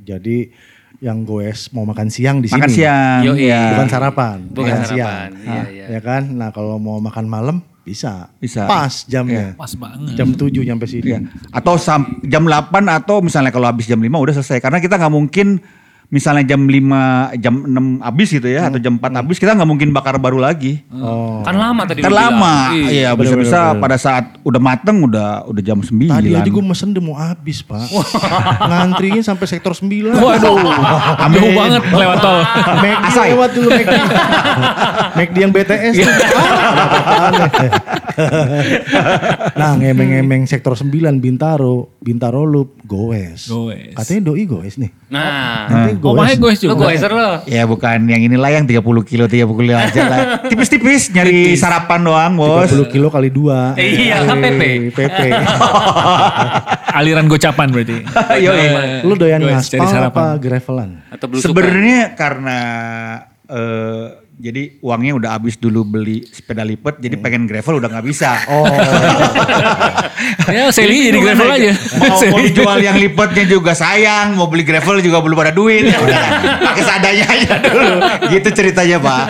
jadi 0.00 0.48
yang 0.96 1.22
goes 1.22 1.68
mau 1.70 1.84
makan 1.84 2.08
siang 2.08 2.40
di 2.40 2.48
sini. 2.48 2.56
Makan 2.56 2.72
siang. 2.72 3.20
Yoi. 3.22 3.46
ya. 3.46 3.76
Bukan 3.76 3.88
sarapan. 3.90 4.38
Bukan 4.48 4.64
makan 4.66 4.80
sarapan, 4.82 4.96
siang. 4.96 5.30
iya, 5.44 5.62
iya. 5.68 5.84
Ya 5.92 6.00
kan? 6.00 6.22
Nah, 6.32 6.48
kalau 6.50 6.80
mau 6.80 6.96
makan 6.98 7.26
malam 7.26 7.56
bisa. 7.86 8.34
Bisa. 8.36 8.66
Pas 8.66 9.06
jamnya. 9.06 9.54
Pas 9.54 9.70
banget. 9.78 10.18
Jam 10.18 10.34
7 10.34 10.50
nyampe 10.66 10.90
sini. 10.90 11.06
Iya. 11.06 11.22
Atau 11.54 11.78
sam- 11.78 12.18
jam 12.26 12.42
8 12.42 12.82
atau 12.90 13.22
misalnya 13.22 13.54
kalau 13.54 13.70
habis 13.70 13.86
jam 13.86 14.02
5 14.02 14.18
udah 14.18 14.34
selesai. 14.34 14.58
Karena 14.58 14.82
kita 14.82 14.98
nggak 14.98 15.14
mungkin 15.14 15.62
misalnya 16.06 16.46
jam 16.46 16.62
5, 16.62 17.42
jam 17.42 17.54
6 17.66 18.06
habis 18.06 18.28
gitu 18.30 18.46
ya 18.46 18.70
atau 18.70 18.78
jam 18.78 18.94
4 18.98 19.20
habis 19.22 19.36
kita 19.42 19.58
nggak 19.58 19.68
mungkin 19.68 19.90
bakar 19.90 20.18
baru 20.22 20.38
lagi. 20.38 20.86
Oh. 20.94 21.42
Kan 21.42 21.58
lama 21.58 21.82
tadi. 21.82 22.02
Kan 22.02 22.14
lama. 22.14 22.70
Iya. 22.74 22.86
Iya, 22.96 23.10
bisa-bisa 23.18 23.74
pada 23.76 23.98
saat 23.98 24.38
udah 24.46 24.60
mateng 24.62 25.02
udah 25.02 25.46
udah 25.50 25.62
jam 25.62 25.82
9. 25.82 26.06
Tadi 26.06 26.30
aja 26.34 26.46
gue 26.46 26.64
mesen 26.64 26.94
udah 26.94 27.04
mau 27.04 27.16
habis, 27.18 27.62
Pak. 27.66 27.90
Ngantrinya 28.70 29.22
sampai 29.22 29.46
sektor 29.50 29.74
9. 29.74 30.14
Waduh, 30.14 30.38
jauh 30.38 31.52
banget 31.54 31.82
lewat 31.90 32.18
tol. 32.22 32.38
McD 32.82 33.06
Asai. 33.10 33.28
lewat 33.34 33.50
dulu 33.54 33.68
McD. 33.74 33.96
McD 35.18 35.36
yang 35.42 35.52
BTS. 35.52 35.94
Ah, 38.16 39.52
nah, 39.52 39.72
ngemeng-ngemeng 39.76 40.48
sektor 40.48 40.72
9 40.72 40.88
Bintaro, 41.20 41.92
Bintaro 42.00 42.48
Loop, 42.48 42.80
goes. 42.88 43.50
Goes. 43.50 43.92
Katanya 43.92 44.32
doi 44.32 44.44
goes 44.48 44.80
nih. 44.80 44.90
Nah, 45.06 45.70
Nanti 45.70 46.02
Oh, 46.02 46.18
makanya 46.18 46.34
gue 46.42 46.50
lu 46.50 46.58
juga. 46.58 46.74
goeser 46.90 47.12
lo. 47.14 47.30
Ya 47.46 47.62
bukan 47.62 48.10
yang 48.10 48.26
inilah 48.26 48.50
yang 48.50 48.66
30 48.66 48.82
kilo 49.06 49.30
30 49.30 49.46
kilo 49.46 49.78
aja 49.78 50.02
lah. 50.02 50.18
Tipis-tipis 50.50 51.14
nyari 51.14 51.54
sarapan 51.54 52.00
doang, 52.02 52.32
Bos. 52.34 52.66
30 52.66 52.90
kilo 52.90 53.06
kali 53.06 53.30
2. 53.30 53.78
Iya, 53.78 54.26
kan 54.26 54.42
PP. 54.42 54.62
PP. 54.90 55.18
Aliran 56.98 57.30
gocapan 57.30 57.70
berarti. 57.70 58.02
Yoi. 58.44 58.66
Lu 59.06 59.14
doyan 59.14 59.46
ngaspal 59.46 60.10
apa 60.10 60.42
gravelan? 60.42 61.06
Sebenarnya 61.38 62.18
karena 62.18 62.58
eh, 63.46 64.25
jadi 64.36 64.76
uangnya 64.84 65.16
udah 65.16 65.30
habis 65.40 65.56
dulu 65.56 65.80
beli 65.80 66.28
sepeda 66.28 66.60
lipat, 66.60 67.00
jadi 67.00 67.16
pengen 67.16 67.48
gravel 67.48 67.80
udah 67.80 67.88
nggak 67.88 68.06
bisa. 68.06 68.30
Oh, 70.46 70.52
Ya 70.52 70.70
Seli 70.72 71.10
jadi 71.12 71.18
gravel 71.20 71.48
aja. 71.50 71.72
Mau, 71.98 72.16
mau 72.32 72.40
dijual 72.40 72.78
yang 72.80 72.96
lipatnya 72.96 73.44
juga 73.44 73.76
sayang, 73.76 74.36
mau 74.36 74.48
beli 74.48 74.64
gravel 74.64 75.00
juga 75.04 75.20
belum 75.20 75.38
ada 75.40 75.52
duit. 75.52 75.88
Ya 75.88 75.98
udah, 76.00 76.24
pakai 76.62 76.82
seadanya 76.84 77.26
aja 77.26 77.52
dulu. 77.60 77.96
Gitu 78.32 78.48
ceritanya 78.54 78.96
pak. 79.02 79.24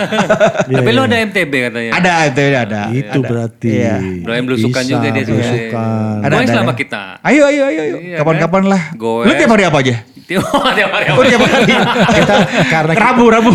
Iya, 0.67 0.75
Tapi 0.79 0.89
iya. 0.91 0.97
lu 0.97 1.01
ada 1.03 1.17
MTB 1.27 1.53
katanya. 1.71 1.91
Ada 1.91 2.11
itu 2.27 2.41
ada. 2.55 2.81
itu 2.93 3.19
ada. 3.19 3.27
berarti. 3.27 3.69
Iya. 3.73 3.95
Doyan 4.23 4.43
belusukan 4.47 4.83
Bisa, 4.83 4.91
juga 4.91 5.07
dia 5.07 5.23
sebenarnya. 5.23 5.31
belusukan. 5.33 6.15
Ada, 6.23 6.35
ada, 6.35 6.51
lah 6.53 6.63
ada. 6.63 6.75
kita. 6.75 7.03
Ayo 7.23 7.43
ayo 7.47 7.63
ayo, 7.67 7.81
ayo. 7.81 7.95
Iya, 7.99 8.17
kapan-kapan 8.21 8.63
lah. 8.67 8.81
Goes. 8.95 9.25
Lu 9.27 9.33
tiap 9.35 9.51
hari 9.51 9.63
apa 9.67 9.77
aja? 9.83 9.95
Tiap 10.27 10.43
tiap 10.75 10.91
hari. 10.91 11.05
Oh 11.15 11.23
tiap 11.23 11.39
hari. 11.39 11.63
Kita 12.19 12.35
karena 12.67 12.93
kita, 12.93 13.03
Rabu 13.07 13.23
Rabu. 13.31 13.51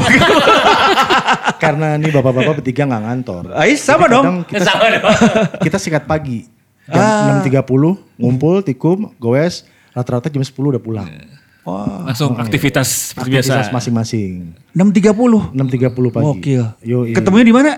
karena 1.62 1.88
nih 2.00 2.10
bapak-bapak 2.10 2.64
bertiga 2.64 2.88
nggak 2.88 3.02
ngantor. 3.04 3.44
Ay, 3.52 3.76
sama 3.76 4.08
Jadi 4.08 4.14
dong. 4.16 4.26
Kita, 4.48 4.64
Sama 4.64 4.84
dong. 4.88 5.04
kita 5.68 5.76
sikat 5.76 6.04
pagi. 6.08 6.48
Jam 6.88 6.98
Ah. 6.98 7.38
6.30 7.46 7.62
ngumpul, 8.18 8.58
tikum, 8.66 9.14
goes, 9.20 9.62
rata-rata 9.94 10.26
jam 10.26 10.42
10 10.42 10.50
udah 10.50 10.82
pulang. 10.82 11.06
Wah. 11.62 12.10
Langsung 12.10 12.34
aktivitas 12.34 13.14
seperti 13.14 13.38
biasa. 13.38 13.62
Aktivitas 13.62 13.70
masing-masing. 13.70 14.30
6.30. 14.74 15.54
6.30 15.54 16.10
pagi. 16.10 16.26
Gokil. 16.26 16.64
Yo, 16.82 17.06
iya. 17.06 17.14
Ketemunya 17.14 17.46
di 17.46 17.54
mana? 17.54 17.70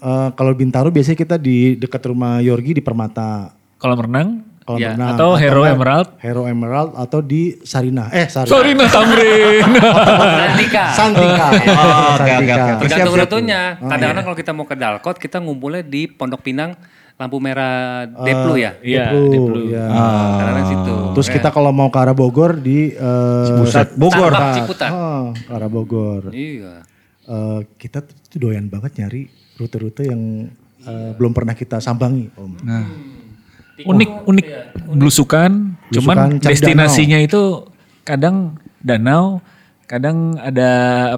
Eh, 0.00 0.28
kalau 0.32 0.56
Bintaro 0.56 0.88
biasanya 0.88 1.18
kita 1.20 1.36
di 1.36 1.76
dekat 1.76 2.00
rumah 2.08 2.40
Yorgi 2.40 2.80
di 2.80 2.82
Permata. 2.82 3.52
Kolam 3.76 4.00
renang 4.08 4.55
Kalau 4.66 4.82
Ya, 4.82 4.92
renang. 4.92 5.14
atau 5.14 5.38
Hero 5.38 5.62
nggak, 5.62 5.74
Emerald. 5.78 6.08
Hero 6.18 6.42
Emerald 6.44 6.90
atau 6.92 7.22
di 7.22 7.54
Sarina. 7.62 8.10
Eh, 8.10 8.26
Sarina. 8.26 8.50
Sorry 8.50 8.74
nah 8.74 8.90
Tamrin. 8.90 9.62
Santika. 10.42 10.84
Santika. 10.90 11.46
Oh, 11.46 12.18
oke, 12.18 12.32
oke, 12.34 12.50
oke. 12.50 12.72
Tergantung 12.82 12.90
Siap, 12.90 13.06
siap. 13.06 13.20
rutenya. 13.22 13.60
Kadang-kadang 13.78 14.24
kalau 14.26 14.36
kita 14.36 14.50
mau 14.50 14.66
ke 14.66 14.74
Dalkot, 14.74 15.16
kita 15.16 15.38
ngumpulnya 15.38 15.80
di 15.80 16.10
Pondok 16.10 16.42
Pinang, 16.42 16.74
lampu 17.14 17.38
merah 17.38 18.10
Deplu 18.10 18.58
ya. 18.58 18.74
Iya, 18.82 19.06
Deplu, 19.08 19.22
Deplu. 19.30 19.60
iya. 19.70 19.86
Kadang-kadang 19.86 20.66
situ. 20.66 20.96
Terus 21.14 21.28
kita 21.30 21.48
kalau 21.48 21.70
mau 21.70 21.86
ke 21.86 21.98
arah 21.98 22.12
Bogor 22.12 22.58
di 22.58 22.90
eh, 22.90 23.56
Pusat 23.56 23.94
Bogor. 23.94 24.34
Ciputat. 24.34 24.54
Ciputat. 24.58 24.90
Ah, 24.90 25.24
ke 25.30 25.52
arah 25.52 25.70
Bogor. 25.70 26.22
Iya. 26.34 26.82
Eh, 27.22 27.60
kita 27.78 28.02
tuh 28.02 28.14
doyan 28.36 28.66
banget 28.66 28.98
nyari 28.98 29.30
rute-rute 29.54 30.04
yang 30.04 30.50
eh, 30.82 31.10
belum 31.14 31.30
pernah 31.30 31.54
kita 31.54 31.78
sambangi, 31.78 32.34
Om. 32.34 32.52
Nah. 32.62 33.14
Unik 33.84 34.10
unik 34.24 34.46
belusukan, 34.96 35.76
cuman 35.92 36.16
Belusukan, 36.16 36.40
cari 36.40 36.52
destinasinya 36.56 37.18
itu 37.20 37.68
kadang 38.08 38.56
danau, 38.80 39.44
kadang 39.84 40.40
ada 40.40 40.70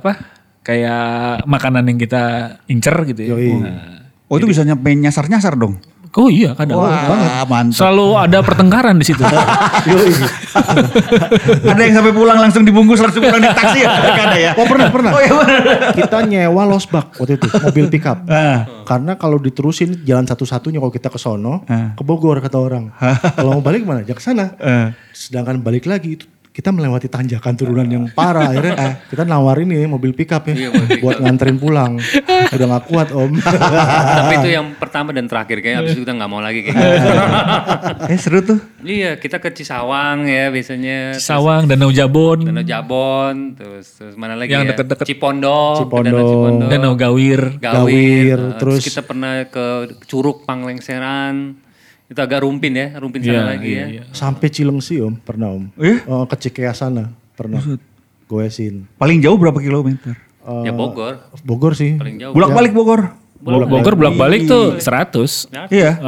apa? 0.03 0.19
Kayak 0.67 1.47
makanan 1.47 1.87
yang 1.87 1.99
kita 2.03 2.57
incer 2.67 2.97
gitu 3.07 3.21
ya. 3.25 3.31
Yoi. 3.39 3.53
Oh 4.29 4.37
itu 4.37 4.51
bisa 4.51 4.67
nyampe 4.67 4.91
nyasar-nyasar 4.91 5.55
dong? 5.55 5.79
Oh 6.19 6.27
iya 6.27 6.51
kadang. 6.59 6.83
Wah 6.83 7.47
mantap. 7.47 7.79
Selalu 7.79 8.07
ada 8.19 8.39
pertengkaran 8.43 8.99
di 8.99 9.07
situ. 9.07 9.23
Ada 11.69 11.81
yang 11.81 11.95
sampai 11.95 12.11
pulang 12.11 12.39
langsung 12.39 12.67
dibungkus 12.67 12.99
langsung 12.99 13.23
pulang 13.23 13.39
di 13.39 13.47
taksi 13.49 13.79
ya? 13.81 13.89
Ada 13.89 14.37
ya? 14.37 14.51
Oh 14.59 14.67
pernah, 14.67 14.89
pernah. 14.91 15.13
Oh 15.15 15.21
iya 15.23 15.33
benar. 15.33 15.63
kita 15.95 16.19
nyewa 16.27 16.63
losbak 16.67 17.15
waktu 17.15 17.39
itu, 17.39 17.47
mobil 17.63 17.87
pickup. 17.87 18.19
Ah. 18.27 18.67
Karena 18.83 19.15
kalau 19.15 19.39
diterusin 19.39 20.03
jalan 20.03 20.27
satu-satunya 20.27 20.83
kalau 20.83 20.91
kita 20.91 21.09
ke 21.09 21.19
sono, 21.21 21.63
Ah. 21.69 21.95
ke 21.95 22.03
Bogor 22.03 22.43
kata 22.43 22.59
orang. 22.59 22.91
kalau 23.37 23.55
mau 23.55 23.63
balik 23.63 23.87
mana? 23.87 24.03
Ya 24.03 24.13
ke 24.13 24.23
sana. 24.23 24.59
Sedangkan 25.13 25.63
balik 25.63 25.87
lagi 25.87 26.19
itu 26.19 26.27
kita 26.59 26.75
melewati 26.75 27.07
tanjakan 27.07 27.55
turunan 27.55 27.87
yang 27.87 28.05
parah 28.11 28.51
akhirnya 28.51 28.75
kita 29.07 29.23
nawarin 29.23 29.71
nih 29.71 29.87
mobil 29.87 30.11
pickup 30.11 30.43
ya 30.51 30.55
Iya, 30.59 30.69
mobil 30.75 30.99
buat 30.99 31.17
nganterin 31.23 31.57
pulang 31.57 32.03
udah 32.51 32.67
gak 32.67 32.85
kuat 32.91 33.09
om 33.15 33.31
Tapi 33.39 34.35
itu 34.43 34.51
yang 34.51 34.75
pertama 34.75 35.15
dan 35.15 35.31
terakhir 35.31 35.63
kayak 35.63 35.77
habis 35.81 35.95
itu 35.95 36.03
kita 36.03 36.19
nggak 36.19 36.31
mau 36.31 36.43
lagi 36.43 36.65
kayak. 36.65 36.81
Eh 38.09 38.19
seru 38.19 38.41
tuh. 38.41 38.59
Iya, 38.81 39.21
kita 39.21 39.39
ke 39.39 39.53
Cisawang 39.53 40.25
ya 40.25 40.49
biasanya. 40.49 41.15
Sawang, 41.15 41.69
Danau 41.69 41.93
Jabon, 41.93 42.43
Danau 42.43 42.65
Jabon, 42.65 43.55
terus, 43.55 43.95
terus 43.95 44.15
mana 44.17 44.35
lagi 44.35 44.57
Yang 44.57 44.65
ya? 44.65 44.69
deket-deket. 44.75 45.05
Cipondo, 45.07 45.79
Cipondo. 45.79 46.09
Danau 46.09 46.25
Cipondo. 46.25 46.65
Danau 46.67 46.93
Gawir. 46.97 47.41
Gawir, 47.61 47.61
Gawir, 47.61 48.39
eh, 48.41 48.57
terus- 48.59 48.85
kita 48.85 49.03
pernah 49.05 49.45
ke 49.47 49.67
Curug 50.09 50.43
Panglengseran. 50.43 51.68
Itu 52.09 52.19
agak 52.19 52.41
rumpin 52.41 52.73
ya, 52.73 52.97
rumpin 52.97 53.21
sana 53.21 53.33
Iya, 53.35 53.43
lagi 53.47 53.69
iya, 53.69 53.79
ya. 53.79 53.87
iya. 53.91 54.03
sampai 54.11 54.49
Cilengsi 54.49 54.97
om 54.99 55.13
pernah 55.15 55.49
om 55.51 55.69
Iya? 55.75 56.05
Oh, 56.05 56.25
ke 56.25 56.37
Cikeas 56.39 56.81
sana 56.81 57.05
pernah 57.33 57.61
goesin 58.25 58.89
Paling 58.95 59.21
jauh 59.21 59.37
berapa 59.37 59.57
kilometer? 59.57 60.17
Eh, 60.41 60.63
Ya 60.65 60.73
Bogor, 60.73 61.21
Bogor 61.43 61.73
sih 61.73 61.95
paling 61.95 62.17
jauh. 62.17 62.33
Bolak-balik 62.33 62.73
Bogor. 62.73 63.13
Bogor 63.39 63.95
bolak-balik 63.95 64.45
tuh 64.45 64.81
100. 64.81 65.47
Iya. 65.69 66.01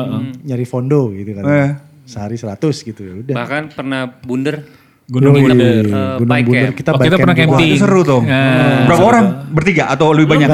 nyari 0.42 0.64
fondo 0.64 1.12
gitu 1.12 1.30
kan 1.32 1.44
Eh. 1.44 1.70
sehari 2.02 2.34
100 2.34 2.58
gitu 2.80 3.00
ya 3.00 3.14
udah 3.16 3.34
Bahkan 3.36 3.62
pernah 3.70 4.08
bunder. 4.08 4.64
Gunung 5.06 5.34
Yoi, 5.34 5.42
Bunder. 5.44 5.84
Gunung 6.16 6.26
bike 6.28 6.46
Bunder 6.46 6.62
camp. 6.64 6.76
kita 6.76 6.88
Oh, 6.88 6.98
kita 7.00 7.16
pernah. 7.18 7.34
Wah 7.34 7.42
camping. 7.50 7.68
itu 7.68 7.82
seru 7.82 8.00
tuh. 8.00 8.22
Nah, 8.22 8.86
Berapa 8.86 9.04
orang? 9.04 9.24
Bertiga 9.50 9.84
atau 9.90 10.14
lebih 10.14 10.28
banyak? 10.28 10.48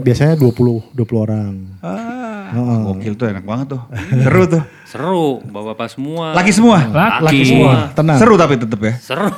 biasanya 0.00 0.34
20 0.36 0.84
20 0.92 1.16
orang 1.18 1.52
Ah, 1.80 2.11
gokil 2.54 3.12
tuh 3.14 3.26
enak 3.26 3.42
banget 3.42 3.66
tuh. 3.72 3.82
Seru 4.12 4.42
tuh. 4.46 4.62
Seru, 4.84 5.40
bapak-bapak 5.42 5.88
semua. 5.88 6.26
Laki 6.32 6.52
semua. 6.52 6.78
Laki. 6.84 7.24
laki 7.24 7.42
semua 7.46 7.72
tenang 7.90 8.16
Seru 8.16 8.36
tapi 8.36 8.54
tetep 8.56 8.76
ya. 8.76 8.92
Seru. 8.98 9.32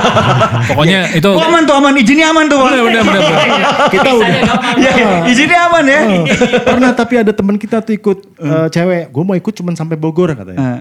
Pokoknya 0.68 1.00
itu 1.12 1.28
Oh, 1.28 1.38
aman 1.38 1.62
tuh 1.62 1.74
aman, 1.74 1.94
izinnya 1.94 2.28
aman 2.28 2.44
tuh. 2.46 2.58
Bener 2.60 2.82
bener 2.82 3.02
bener. 3.04 3.22
kita 3.94 4.10
udah 4.10 4.30
Ya, 4.74 4.90
izinnya 5.24 5.58
aman 5.64 5.84
ya. 5.84 6.00
pernah 6.68 6.90
tapi 6.92 7.14
ada 7.16 7.30
teman 7.30 7.54
kita 7.54 7.78
tuh 7.78 7.94
ikut 7.94 8.18
eh, 8.36 8.66
cewek 8.68 9.08
gue 9.08 9.22
mau 9.22 9.34
ikut 9.34 9.54
cuman 9.54 9.74
sampai 9.74 9.94
Bogor 9.94 10.34
katanya 10.34 10.58
Ah. 10.58 10.80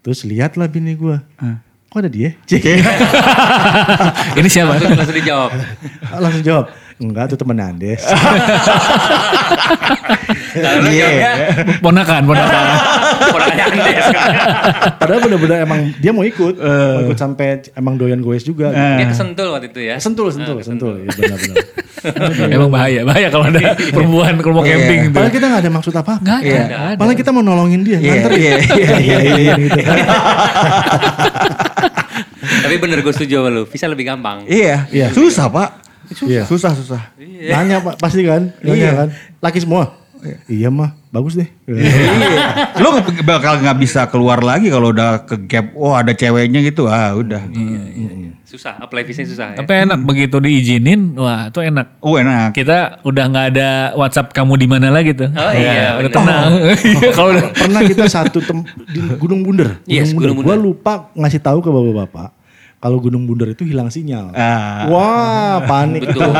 terus 0.00 0.20
lihatlah 0.22 0.68
bini 0.68 0.92
gue 0.92 1.16
Ah. 1.36 1.64
kok 1.86 1.98
ada 1.98 2.08
dia 2.08 2.36
Cek. 2.44 2.60
Ini 4.36 4.48
siapa? 4.48 4.76
langsung, 4.76 4.92
langsung 4.94 5.16
dijawab. 5.16 5.50
langsung 6.14 6.42
jawab 6.42 6.64
enggak 6.96 7.28
tuh 7.28 7.36
temen 7.36 7.58
Andes 7.58 8.00
jawabnya, 10.56 11.08
Ponakan, 11.78 12.22
ponakan. 12.24 12.64
orangnya 13.36 13.64
Andes 13.66 14.06
kan. 14.08 14.30
padahal 14.96 15.20
bener-bener 15.22 15.58
emang 15.60 15.92
dia 15.94 16.10
mau 16.10 16.22
ikut 16.22 16.54
mau 16.56 17.02
ikut 17.02 17.14
sampai 17.14 17.46
emang 17.72 17.94
doyan 17.94 18.18
goes 18.18 18.42
juga 18.42 18.72
Dia 18.72 19.06
kesentul 19.06 19.50
waktu 19.50 19.68
itu 19.68 19.80
ya. 19.82 19.96
sentul 19.96 20.28
sentul 20.30 20.56
sentul 20.60 20.96
ya 20.98 21.10
benar-benar 21.12 21.56
Emang 22.48 22.70
bahaya, 22.70 23.02
bahaya 23.02 23.28
kalau 23.28 23.46
ada 23.46 23.60
perempuan 23.94 24.38
kalau 24.38 24.54
mau 24.54 24.64
Iya. 24.64 24.78
camping 24.78 25.00
tuh. 25.02 25.12
padahal 25.12 25.32
kita 25.32 25.46
nggak 25.46 25.60
ada 25.60 25.70
maksud 25.72 25.94
apa 25.94 26.14
Enggak 26.16 26.36
ada, 26.36 26.46
Iya. 26.46 26.62
nggak 26.62 26.82
ada. 26.86 26.96
malah 26.96 27.14
kita 27.14 27.30
mau 27.30 27.42
nolongin 27.42 27.80
dia 27.82 27.92
Iya, 27.92 28.04
nganterin 28.06 28.38
iya, 28.38 28.54
iya, 28.56 28.96
iya, 28.96 29.18
iya. 29.36 29.54
gitu. 29.58 29.78
Tapi 32.56 32.74
bener 32.78 32.98
gue 33.00 33.12
setuju 33.12 33.34
sama 33.36 33.50
lu. 33.50 33.62
Bisa 33.66 33.86
lebih 33.86 34.06
gampang. 34.06 34.46
Iya. 34.46 34.86
Iya. 34.88 35.10
Susah 35.10 35.46
pak. 35.48 35.85
Iya. 36.24 36.48
Susah 36.48 36.72
susah. 36.72 37.02
nanya 37.20 37.84
pak 37.84 38.00
pasti 38.00 38.24
kan 38.24 38.48
nanya 38.64 38.76
Iya. 38.76 38.90
kan 38.96 39.08
laki 39.44 39.60
semua 39.60 39.92
iya 40.48 40.72
mah 40.72 40.96
bagus 41.12 41.36
deh 41.36 41.46
Iya. 41.68 42.80
Lo 42.80 42.96
bakal 43.22 43.60
nggak 43.60 43.78
bisa 43.78 44.06
keluar 44.08 44.40
lagi 44.40 44.70
kalau 44.70 44.94
udah 44.94 45.26
ke 45.26 45.34
gap. 45.50 45.74
Oh 45.74 45.92
ada 45.98 46.14
ceweknya 46.14 46.62
gitu. 46.62 46.86
Ah 46.86 47.10
udah. 47.16 47.42
Susah, 48.46 48.78
apply 48.78 49.02
visa 49.02 49.26
susah 49.26 49.58
ya. 49.58 49.66
Tapi 49.66 49.90
enak 49.90 50.06
begitu 50.06 50.38
diizinin, 50.38 51.18
wah 51.18 51.50
itu 51.50 51.58
enak. 51.58 51.98
Oh 51.98 52.14
enak. 52.14 52.54
Kita 52.54 53.02
udah 53.02 53.24
nggak 53.26 53.46
ada 53.58 53.68
WhatsApp 53.98 54.30
kamu 54.30 54.54
di 54.54 54.66
mana 54.70 54.94
lagi 54.94 55.18
tuh. 55.18 55.26
Oh, 55.34 55.50
iya, 55.50 55.98
udah 55.98 56.10
tenang. 56.14 56.50
Iya, 56.86 57.10
kalau 57.10 57.34
udah 57.34 57.46
pernah 57.50 57.82
kita 57.82 58.04
satu 58.06 58.38
tem 58.38 58.62
di 58.94 59.02
Gunung 59.18 59.42
Bunder. 59.42 59.82
Yes, 59.90 60.14
Gunung 60.14 60.38
Gue 60.46 60.54
lupa 60.54 61.10
ngasih 61.18 61.42
tahu 61.42 61.58
ke 61.58 61.68
bapak-bapak 61.74 62.35
kalau 62.86 63.02
Gunung 63.02 63.26
Bunder 63.26 63.50
itu 63.50 63.66
hilang 63.66 63.90
sinyal. 63.90 64.30
Ah. 64.30 64.86
Wah, 64.86 65.58
panik 65.66 66.06
Betul. 66.06 66.30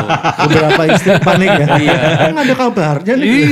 Beberapa 0.47 0.81
istri 0.95 1.11
panik 1.19 1.49
ya. 1.59 1.67
Iya. 1.75 1.95
Nggak 2.31 2.45
ada 2.47 2.55
kabarnya 2.55 3.13
nih. 3.19 3.51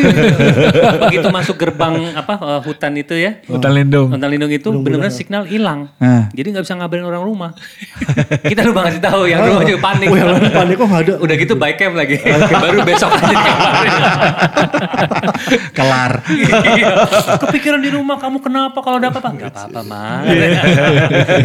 Begitu 1.03 1.27
masuk 1.27 1.59
gerbang 1.59 2.15
apa 2.15 2.39
eh, 2.39 2.59
hutan 2.63 2.95
itu 2.95 3.19
ya. 3.19 3.43
hutan 3.51 3.75
lindung. 3.75 4.15
Hutan 4.15 4.29
lindung 4.31 4.47
itu 4.55 4.71
benar-benar 4.71 5.11
signal 5.11 5.43
hilang. 5.43 5.91
Ah. 5.99 6.31
Jadi 6.31 6.55
nggak 6.55 6.63
bisa 6.63 6.79
ngabarin 6.79 7.03
orang 7.03 7.23
rumah. 7.27 7.51
Kita 8.55 8.63
lupa 8.63 8.87
ngasih 8.87 9.03
tahu 9.03 9.27
yang 9.27 9.43
rumah 9.43 9.63
juga 9.67 9.79
panik. 9.91 10.07
Oh, 10.07 10.15
yang 10.15 10.31
panik 10.55 10.75
kok 10.79 10.87
ada. 10.87 11.13
Udah 11.19 11.35
gitu 11.35 11.53
bike 11.59 11.75
camp 11.75 11.95
lagi. 11.99 12.15
Baru 12.47 12.79
besok 12.87 13.11
aja. 13.11 13.51
Kelar. 15.75 16.23
Iya. 16.31 16.87
Kepikiran 17.43 17.83
di 17.83 17.91
rumah 17.91 18.15
kamu 18.15 18.39
kenapa 18.39 18.79
kalau 18.79 19.03
ada 19.03 19.11
apa-apa? 19.11 19.29
Gak 19.35 19.51
apa-apa 19.51 19.81
mah. 19.83 20.23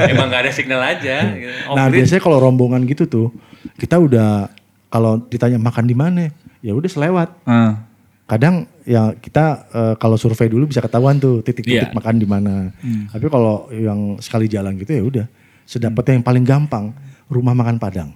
Emang 0.07 0.31
gak 0.31 0.47
ada 0.47 0.53
signal 0.55 0.79
aja. 0.79 1.40
Off 1.67 1.75
Nah, 1.75 1.87
grid. 1.87 1.95
biasanya 1.99 2.21
kalau 2.21 2.39
rombongan 2.39 2.83
gitu 2.85 3.05
tuh, 3.05 3.27
kita 3.75 3.97
udah 3.97 4.49
kalau 4.87 5.23
ditanya 5.25 5.57
makan 5.57 5.85
di 5.85 5.95
mana, 5.95 6.29
ya 6.59 6.73
udah 6.73 6.89
selewat. 6.89 7.31
Ah. 7.45 7.87
kadang 8.27 8.63
ya 8.85 9.11
kita 9.13 9.45
eh, 9.69 9.95
kalau 9.97 10.15
survei 10.15 10.47
dulu 10.47 10.63
bisa 10.65 10.79
ketahuan 10.79 11.19
tuh 11.19 11.43
titik-titik 11.43 11.83
Iya. 11.85 11.91
makan 11.91 12.15
di 12.15 12.25
mana. 12.25 12.71
Tapi 13.09 13.27
kalau 13.27 13.67
yang 13.69 13.99
sekali 14.19 14.47
jalan 14.47 14.77
gitu 14.77 14.93
ya 14.93 15.03
udah 15.03 15.27
sedapatnya 15.65 16.15
yang 16.15 16.23
paling 16.23 16.45
gampang 16.45 16.95
rumah 17.27 17.53
makan 17.53 17.77
Padang. 17.77 18.15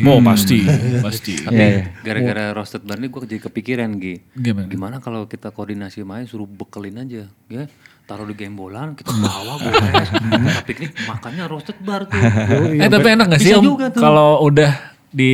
Mau 0.00 0.22
pasti, 0.22 0.62
pasti. 1.00 1.34
Tapi 1.42 1.52
Iya, 1.52 1.66
iya. 1.68 1.84
gara-gara 1.98 2.54
roasted 2.54 2.80
bar 2.80 2.96
ini 2.96 3.06
gue 3.06 3.20
jadi 3.26 3.42
kepikiran 3.42 3.90
Gi. 3.96 4.14
Gimana? 4.32 4.66
Gimana 4.66 4.96
kalau 4.96 5.26
kita 5.26 5.50
koordinasi 5.50 6.00
main 6.00 6.24
suruh 6.24 6.46
bekelin 6.46 6.96
aja. 6.96 7.26
Ya, 7.46 7.66
taruh 8.06 8.22
di 8.22 8.34
gembolan, 8.34 8.94
kita 8.94 9.10
bawa 9.10 9.58
gores. 9.58 10.08
kita 10.08 10.62
piknik 10.62 10.90
makannya 11.04 11.44
roasted 11.44 11.74
bar 11.80 12.06
tuh. 12.06 12.18
Eh 12.72 12.86
tapi 12.86 13.08
enak 13.10 13.26
gak 13.28 13.40
sih 13.40 13.52
om 13.52 13.74
kalau 13.92 14.40
udah 14.40 14.70
di 15.08 15.32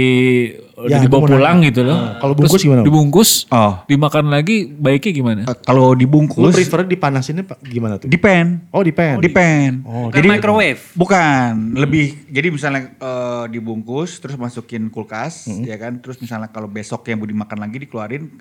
udah 0.72 0.88
Ya, 0.88 0.98
dibawa 0.98 1.26
pulang 1.26 1.58
nanya. 1.58 1.68
gitu 1.68 1.80
loh. 1.82 2.16
kalau 2.16 2.32
bungkus 2.32 2.54
Terus 2.54 2.64
gimana? 2.64 2.82
Dibungkus, 2.82 3.30
Oh. 3.48 3.72
dimakan 3.84 4.24
lagi 4.28 4.56
baiknya 4.66 5.12
gimana? 5.12 5.40
Eh, 5.44 5.56
Kalau 5.60 5.90
Lu 5.90 5.98
dibungkus. 5.98 6.54
prefer 6.54 6.86
dipanasinnya 6.86 7.44
Pak, 7.44 7.58
gimana 7.62 7.98
tuh? 7.98 8.06
Depend. 8.06 8.66
oh 8.70 8.80
di 8.80 8.90
pen. 8.90 9.18
Depend. 9.18 9.82
Bukan 9.82 10.22
microwave. 10.24 10.80
Bukan, 10.94 11.76
lebih 11.76 12.24
jadi 12.26 12.48
misalnya 12.48 12.94
eh, 12.94 13.44
dibungkus 13.48 14.16
terus 14.16 14.34
masukin 14.34 14.86
kulkas 14.86 15.44
ya 15.60 15.76
kan, 15.76 15.98
terus 15.98 16.16
misalnya 16.16 16.48
kalau 16.48 16.66
besok 16.66 17.04
yang 17.04 17.18
mau 17.18 17.26
dimakan 17.26 17.58
lagi 17.60 17.76
dikeluarin 17.78 18.32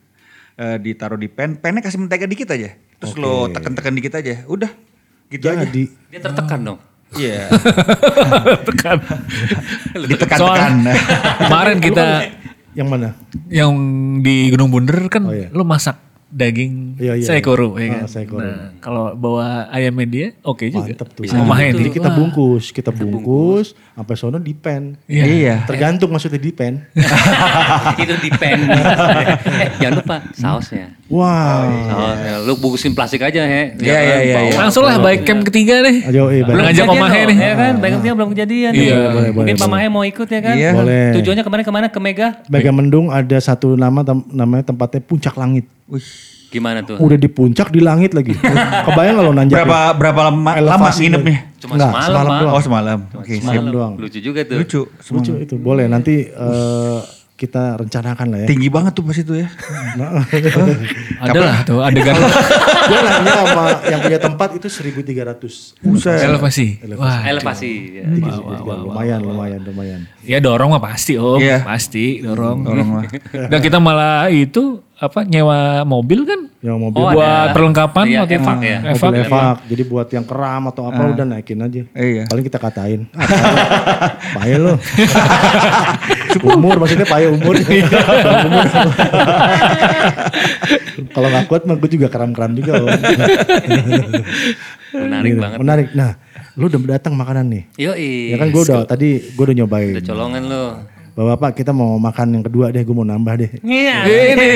eh, 0.58 0.78
ditaruh 0.80 1.20
di 1.20 1.28
pen, 1.28 1.60
pennya 1.60 1.84
kasih 1.84 2.00
mentega 2.02 2.26
dikit 2.26 2.52
aja. 2.52 2.76
Terus 3.00 3.14
lo 3.18 3.48
tekan-tekan 3.50 3.94
dikit 3.94 4.14
aja. 4.18 4.44
Udah. 4.48 4.72
Gitu 5.32 5.46
aja. 5.48 5.64
Jadi 5.64 5.84
Dia 6.12 6.20
tertekan 6.20 6.60
dong. 6.62 6.80
Iya. 7.16 7.52
Tekan. 8.68 8.98
Ditekan-tekan. 10.12 10.72
Kemarin 11.48 11.78
kita 11.84 12.06
yang 12.72 12.88
mana? 12.88 13.10
yang 13.52 13.72
di 14.24 14.48
Gunung 14.48 14.72
Bunder 14.72 15.12
kan 15.12 15.28
Oh, 15.28 15.36
iya. 15.36 15.52
lu 15.52 15.68
masak 15.68 16.00
daging 16.32 16.96
Iya, 16.96 17.14
iya. 17.16 17.26
saikoro 17.28 17.76
ya 17.76 17.86
Ah, 17.86 17.90
kan. 17.94 18.08
saikoro. 18.08 18.40
Nah, 18.42 18.72
kalau 18.80 19.12
bawa 19.14 19.68
ayamnya 19.68 20.08
dia 20.08 20.28
oke 20.42 20.64
juga. 20.66 20.88
Mantep 20.88 21.10
tuh. 21.12 21.22
Bisa 21.22 21.36
Omahe 21.36 21.72
Jadi 21.72 21.92
kita 21.92 22.10
bungkus, 22.10 22.72
kita 22.72 22.90
bungkus 22.90 23.76
sampai 23.92 24.16
sono 24.16 24.40
dipen. 24.40 24.96
Iya. 25.06 25.24
Iya. 25.24 25.56
Tergantung 25.68 26.10
maksudnya 26.10 26.40
dipen. 26.40 26.88
itu 28.02 28.14
depend. 28.18 28.62
eh, 29.62 29.70
jangan 29.78 29.94
lupa 30.00 30.16
sausnya. 30.32 30.96
Wah. 31.08 31.68
Sausnya. 31.68 32.34
Lu 32.42 32.56
bungkusin 32.56 32.96
plastik 32.96 33.20
aja, 33.20 33.44
he. 33.44 33.76
Iya, 33.78 34.00
iya, 34.00 34.18
iya, 34.24 34.40
iya. 34.48 34.56
Langsung 34.56 34.88
lah 34.88 34.98
baik 34.98 35.28
camp 35.28 35.44
ketiga 35.44 35.84
deh. 35.84 36.08
Ayo, 36.08 36.32
eh, 36.32 36.42
Belum 36.42 36.64
baik. 36.64 36.72
ngajak 36.72 36.86
Omahe 36.88 37.20
loh, 37.20 37.28
nih. 37.28 37.38
Ya 37.38 37.54
kan, 37.54 37.74
baik 37.78 37.94
dia 38.00 38.12
belum 38.16 38.30
kejadian. 38.32 38.72
Iya, 38.72 38.98
Mungkin 39.32 39.56
Pak 39.58 39.68
Mahe 39.68 39.88
mau 39.88 40.04
ikut 40.04 40.28
ya 40.28 40.40
kan? 40.40 40.56
Iya. 40.56 40.72
Boleh. 40.72 41.06
Tujuannya 41.20 41.44
ke 41.44 41.52
mana 41.52 41.62
ke 41.62 41.72
mana 41.72 41.88
ke 41.92 42.00
Mega? 42.00 42.28
Mega 42.48 42.72
Mendung 42.72 43.12
ada 43.12 43.38
satu 43.38 43.76
nama 43.76 44.02
namanya 44.32 44.64
tempatnya 44.64 45.04
Puncak 45.04 45.36
Langit. 45.36 45.68
Wih. 45.92 46.08
Gimana 46.52 46.84
tuh? 46.84 47.00
Udah 47.00 47.16
di 47.16 47.32
puncak 47.32 47.72
di 47.72 47.80
langit 47.80 48.12
lagi. 48.12 48.36
Kebayang 48.88 49.16
kalau 49.24 49.32
nanjak 49.32 49.64
Berapa 49.64 49.96
berapa 49.96 50.20
lama, 50.28 50.52
lama 50.60 50.88
nginepnya? 50.92 51.48
Cuma 51.64 51.80
Enggak, 51.80 51.92
semalam, 51.96 52.08
semalam 52.12 52.32
doang. 52.36 52.52
Oh 52.52 52.62
semalam. 52.64 53.00
Oke. 53.16 53.34
Semalam 53.40 53.66
doang. 53.72 53.94
Lucu 53.96 54.20
juga 54.20 54.44
tuh. 54.44 54.58
Lucu. 54.60 54.82
Lucu 54.92 55.34
itu 55.40 55.56
boleh 55.56 55.88
nanti 55.88 56.28
eh, 56.28 57.00
kita 57.42 57.74
rencanakan 57.76 58.26
lah 58.30 58.40
ya. 58.46 58.48
Tinggi 58.48 58.70
banget 58.70 58.94
tuh 58.94 59.02
pas 59.02 59.18
itu 59.18 59.34
ya. 59.34 59.50
Ada 61.22 61.40
lah 61.40 61.58
tuh 61.62 61.82
adegan 61.82 62.14
Gue 62.14 63.00
nanya 63.02 63.32
sama 63.36 63.64
yang 63.84 64.00
punya 64.00 64.20
tempat 64.20 64.50
itu 64.54 64.68
1300. 64.70 65.82
Buset. 65.82 66.22
elevasi. 66.22 66.68
Wah, 66.94 67.26
Elevasi. 67.26 67.72
ya. 67.98 68.06
Lumayan, 68.62 69.20
lumayan, 69.20 69.60
lumayan. 69.60 70.00
ya 70.22 70.38
dorong 70.38 70.70
mah 70.72 70.84
pasti 70.84 71.18
om, 71.18 71.38
Iya. 71.38 71.66
pasti 71.66 72.22
dorong. 72.22 72.62
Dorong 72.62 72.90
lah. 72.96 73.06
Dan 73.52 73.60
kita 73.60 73.78
malah 73.78 74.30
itu 74.30 74.78
apa 74.96 75.26
nyewa 75.26 75.82
mobil 75.82 76.30
kan 76.30 76.46
Yang 76.62 76.78
mobil 76.80 77.02
Oh, 77.02 77.10
buat 77.10 77.26
ada. 77.26 77.54
perlengkapan 77.58 78.06
Iya, 78.06 78.20
waktu 78.22 78.38
evak 78.38 78.58
ya. 78.62 78.78
Evak. 78.86 79.02
mobil 79.04 79.22
evak. 79.26 79.58
Jadi 79.66 79.84
buat 79.84 80.08
yang 80.12 80.26
keram 80.26 80.64
atau 80.68 80.84
apa 80.86 81.02
udah 81.08 81.26
naikin 81.26 81.58
aja. 81.58 81.82
Iya. 81.92 82.24
Paling 82.30 82.46
kita 82.46 82.58
katain. 82.58 83.10
Ah, 83.12 84.14
payah 84.38 84.78
umur 86.42 86.76
maksudnya 86.78 87.04
payah 87.04 87.30
umur. 87.30 87.54
Umur. 87.54 88.66
Kalau 91.12 91.28
nggak 91.28 91.46
kuat 91.46 91.62
mah 91.64 91.76
gue 91.76 91.90
juga 91.90 92.08
keram-keram 92.08 92.52
juga. 92.54 92.72
Om. 92.78 92.88
Menarik 94.94 95.30
Gitu. 95.30 95.42
banget. 95.42 95.58
Menarik. 95.60 95.88
Nah, 95.94 96.12
lu 96.54 96.68
udah 96.68 96.80
datang 96.90 97.14
makanan 97.14 97.46
nih. 97.48 97.64
Yoi. 97.78 98.32
Ya 98.32 98.38
kan 98.38 98.48
gue 98.50 98.62
udah 98.62 98.84
tadi 98.84 99.10
gue 99.26 99.44
udah 99.44 99.56
nyobain. 99.56 99.92
Udah 99.94 100.06
colongan 100.06 100.44
lo. 100.46 100.66
Bapak 101.12 101.54
kita 101.54 101.70
mau 101.70 102.00
makan 102.00 102.34
yang 102.34 102.42
kedua 102.42 102.72
deh, 102.72 102.82
gue 102.82 102.96
mau 102.96 103.04
nambah 103.04 103.36
deh. 103.36 103.52
Iya. 103.62 103.96
Ini. 104.08 104.52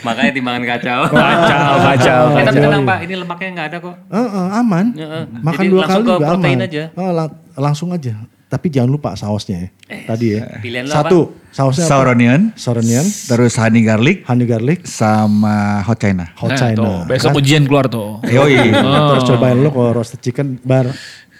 Makanya 0.00 0.32
timbangan 0.32 0.62
kacau. 0.66 1.00
Kacau, 1.06 1.72
kacau. 1.84 2.22
Eh, 2.32 2.42
tapi 2.42 2.58
tenang 2.58 2.82
Pak, 2.82 2.98
ini 3.04 3.14
lemaknya 3.14 3.48
nggak 3.52 3.66
ada 3.68 3.78
kok. 3.78 3.94
Eh, 4.08 4.16
eh, 4.18 4.48
aman. 4.56 4.86
Ya, 4.92 5.06
eh. 5.12 5.24
Makan 5.30 5.62
Jadi 5.62 5.70
dua 5.70 5.78
langsung 5.78 5.92
kali 5.94 6.02
ke 6.02 6.10
juga 6.10 6.26
protein 6.26 6.56
aman. 6.56 6.66
aja. 6.66 6.82
Oh, 6.96 7.10
lang- 7.12 7.34
langsung 7.54 7.88
aja. 7.92 8.14
Tapi 8.52 8.68
jangan 8.68 8.90
lupa 8.90 9.16
sausnya 9.16 9.64
ya. 9.64 9.68
Tadi 10.04 10.26
ya. 10.36 10.60
pilihan 10.60 10.84
lo 10.84 10.92
Satu, 10.92 11.18
sausnya 11.48 11.88
Sour 11.88 12.04
apa? 12.04 12.12
onion, 12.12 12.52
Sour 12.52 12.78
onion, 12.78 13.00
terus 13.00 13.56
honey 13.56 13.80
garlic, 13.80 14.28
honey 14.28 14.44
garlic, 14.44 14.84
sama 14.84 15.80
hot 15.80 15.96
china. 15.96 16.28
hot 16.36 16.52
Nah, 16.52 16.60
china. 16.60 16.76
tuh, 16.76 16.96
besok 17.08 17.32
ujian 17.34 17.64
keluar 17.64 17.88
tuh. 17.88 18.20
Yoi. 18.22 18.60
Kita 18.68 18.84
harus 19.08 19.24
cobain 19.24 19.56
lo 19.56 19.72
kalau 19.72 19.90
roasted 19.94 20.20
chicken 20.20 20.60
bar 20.60 20.84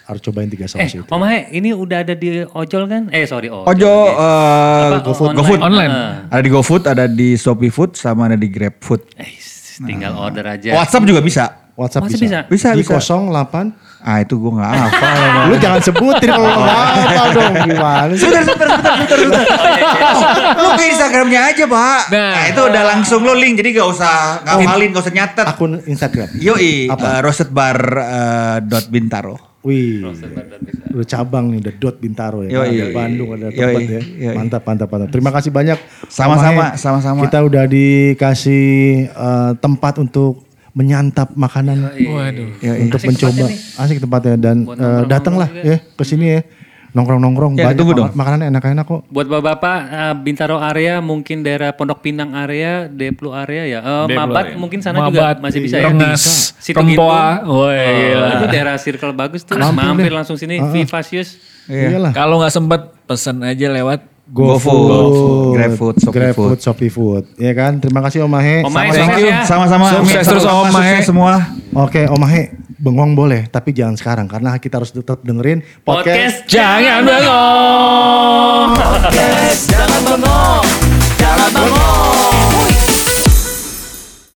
harus 0.03 0.21
cobain 0.21 0.49
tiga 0.49 0.65
Eh, 0.65 0.73
saus 0.73 0.89
itu. 0.91 1.05
Mama 1.07 1.31
He, 1.31 1.53
ini 1.55 1.71
udah 1.71 2.01
ada 2.01 2.13
di 2.13 2.43
ojol 2.43 2.83
kan? 2.87 3.03
Eh, 3.09 3.23
sorry, 3.23 3.47
ojol. 3.47 3.69
Ojo 3.69 3.93
Oke. 3.93 4.11
eh, 4.11 4.89
Apa, 4.89 4.99
GoFood, 5.05 5.29
online? 5.29 5.37
GoFood. 5.39 5.61
Online. 5.63 5.93
Ada 6.27 6.41
di 6.41 6.51
GoFood, 6.51 6.83
ada 6.87 7.05
di 7.07 7.29
Shopee 7.37 7.69
Food, 7.69 7.91
sama 7.95 8.27
ada 8.27 8.35
di 8.35 8.49
Grab 8.49 8.81
Food. 8.81 9.05
Eh, 9.15 9.37
tinggal 9.79 10.17
order 10.17 10.49
aja. 10.49 10.75
WhatsApp 10.75 11.05
juga 11.05 11.21
bisa. 11.21 11.45
WhatsApp 11.83 12.07
Masih 12.07 12.19
bisa. 12.23 12.39
Bisa, 12.47 12.69
Di 12.73 12.87
bisa. 12.87 12.99
08. 12.99 14.03
Ah 14.03 14.19
itu 14.19 14.35
gue 14.35 14.53
gak 14.59 14.67
apa. 14.67 15.07
Lu 15.47 15.55
jangan 15.63 15.79
sebutin 15.79 16.27
kalau 16.27 16.51
lo 16.51 16.59
nggak 16.67 16.79
hafal 16.91 17.29
dong 17.39 17.55
gimana 17.71 18.13
sih? 18.19 18.27
Sebentar, 18.27 18.43
sebentar, 18.43 18.67
sebentar, 18.67 18.95
sebentar, 18.99 19.17
sebentar. 19.23 19.45
Oh, 20.59 20.63
lu 20.63 20.69
ke 20.75 20.85
Instagramnya 20.91 21.41
aja, 21.55 21.65
Pak. 21.71 22.03
Nah. 22.11 22.33
Nah, 22.35 22.45
itu 22.51 22.61
udah 22.67 22.83
langsung 22.83 23.21
lo 23.23 23.35
link, 23.39 23.55
jadi 23.63 23.69
gak 23.79 23.89
usah 23.95 24.15
ngapalin, 24.43 24.89
gak 24.91 25.03
usah 25.07 25.15
nyatet. 25.15 25.47
Akun 25.47 25.73
Instagram. 25.87 26.29
Yoi, 26.35 26.91
Apa? 26.91 27.07
eh, 27.07 27.19
roasted 27.23 27.51
bar 27.55 27.79
eh, 27.95 28.57
dot 28.67 28.91
bintaro. 28.91 29.53
Wih, 29.63 30.03
udah 30.91 31.07
cabang 31.07 31.55
nih, 31.55 31.63
udah 31.63 31.75
dot 31.79 32.03
Bintaro 32.03 32.43
ya. 32.43 32.51
Yoi. 32.51 32.83
Ada 32.83 32.87
Bandung, 32.91 33.31
ada 33.31 33.47
Yoi. 33.47 33.55
tempat 33.55 33.83
ya. 33.87 34.03
Yoi. 34.03 34.35
Mantap, 34.35 34.63
mantap, 34.67 34.89
mantap. 34.91 35.09
Terima 35.15 35.31
kasih 35.31 35.51
banyak. 35.55 35.79
Sama-sama, 36.11 36.75
sama-sama. 36.75 37.23
Kita 37.23 37.47
udah 37.47 37.65
dikasih 37.71 38.67
eh, 39.07 39.53
tempat 39.63 40.03
untuk 40.03 40.43
menyantap 40.73 41.33
makanan. 41.33 41.93
Waduh. 41.93 42.49
Yoi. 42.59 42.79
Untuk 42.83 42.99
Asik 42.99 43.09
mencoba. 43.13 43.45
tempatnya 43.45 43.79
Asik 43.79 43.99
tempatnya 44.01 44.35
dan 44.37 44.57
Buat 44.65 44.79
eh, 44.79 45.03
datanglah 45.05 45.49
ya 45.53 45.77
ke 45.79 46.03
sini 46.03 46.27
ya. 46.31 46.43
Nongkrong-nongkrong 46.93 47.57
Ya, 47.57 47.73
banyak 47.73 47.81
banget 47.81 47.97
dong. 47.97 48.11
makanannya 48.13 48.47
enak-enak 48.53 48.85
kok. 48.85 49.01
Buat 49.09 49.25
bapak-bapak 49.27 49.77
eh, 49.89 50.15
Bintaro 50.21 50.61
area, 50.61 51.01
mungkin 51.01 51.41
daerah 51.41 51.73
Pondok 51.73 52.05
Pinang 52.05 52.37
area, 52.37 52.85
Deplu 52.85 53.33
area 53.33 53.65
ya. 53.65 53.81
Eh, 53.81 54.13
Deplu 54.13 54.17
Mabat 54.21 54.45
area. 54.45 54.61
mungkin 54.61 54.85
sana 54.85 55.01
Mabat, 55.01 55.09
juga 55.09 55.27
masih 55.41 55.61
bisa 55.65 55.81
ya. 55.81 55.89
Rengas, 55.89 56.53
Situ 56.61 56.77
Rempoa. 56.77 57.49
Woi, 57.49 57.73
Oh, 57.73 57.73
gila. 57.73 58.29
itu 58.29 58.47
daerah 58.47 58.77
circle 58.77 59.13
bagus 59.13 59.41
tuh. 59.41 59.57
Mampir 59.57 59.89
Mampir, 59.89 60.13
langsung 60.13 60.37
sini, 60.37 60.61
ah. 60.61 60.69
Vivasius. 60.69 61.41
Iyalah. 61.65 62.13
Kalau 62.13 62.45
nggak 62.45 62.53
sempet 62.53 62.81
pesan 63.09 63.41
aja 63.41 63.73
lewat 63.73 64.05
GoFood, 64.31 65.59
GrabFood, 65.59 65.95
Shopee 65.99 66.15
GrabFood, 66.15 66.55
Food. 66.55 66.59
Shopee 66.63 66.91
Food. 66.91 67.25
Ya 67.43 67.53
kan? 67.53 67.83
Terima 67.83 67.99
kasih 68.07 68.23
Om 68.23 68.31
Mahe. 68.31 68.63
Om 68.63 68.71
Mahe, 68.71 68.95
Sama-sama. 68.95 69.19
ya. 69.19 69.39
sama-sama. 69.43 69.87
Sukses 69.99 70.15
Amin. 70.15 70.31
terus, 70.31 70.45
Om 70.47 70.67
Mahe. 70.71 70.97
semua. 71.03 71.33
Oke, 71.75 72.07
Om 72.07 72.21
Mahe, 72.23 72.43
bengong 72.79 73.13
boleh, 73.13 73.51
tapi 73.51 73.75
jangan 73.75 73.99
sekarang 73.99 74.31
karena 74.31 74.55
kita 74.63 74.79
harus 74.79 74.95
tetap 74.95 75.21
dengerin 75.27 75.61
podcast. 75.83 76.47
Podcast 76.47 76.51
Jangan 76.51 77.01
Bengong. 77.03 78.69
Podcast 78.79 79.61
Jangan 79.69 79.87
Bengong. 79.87 79.92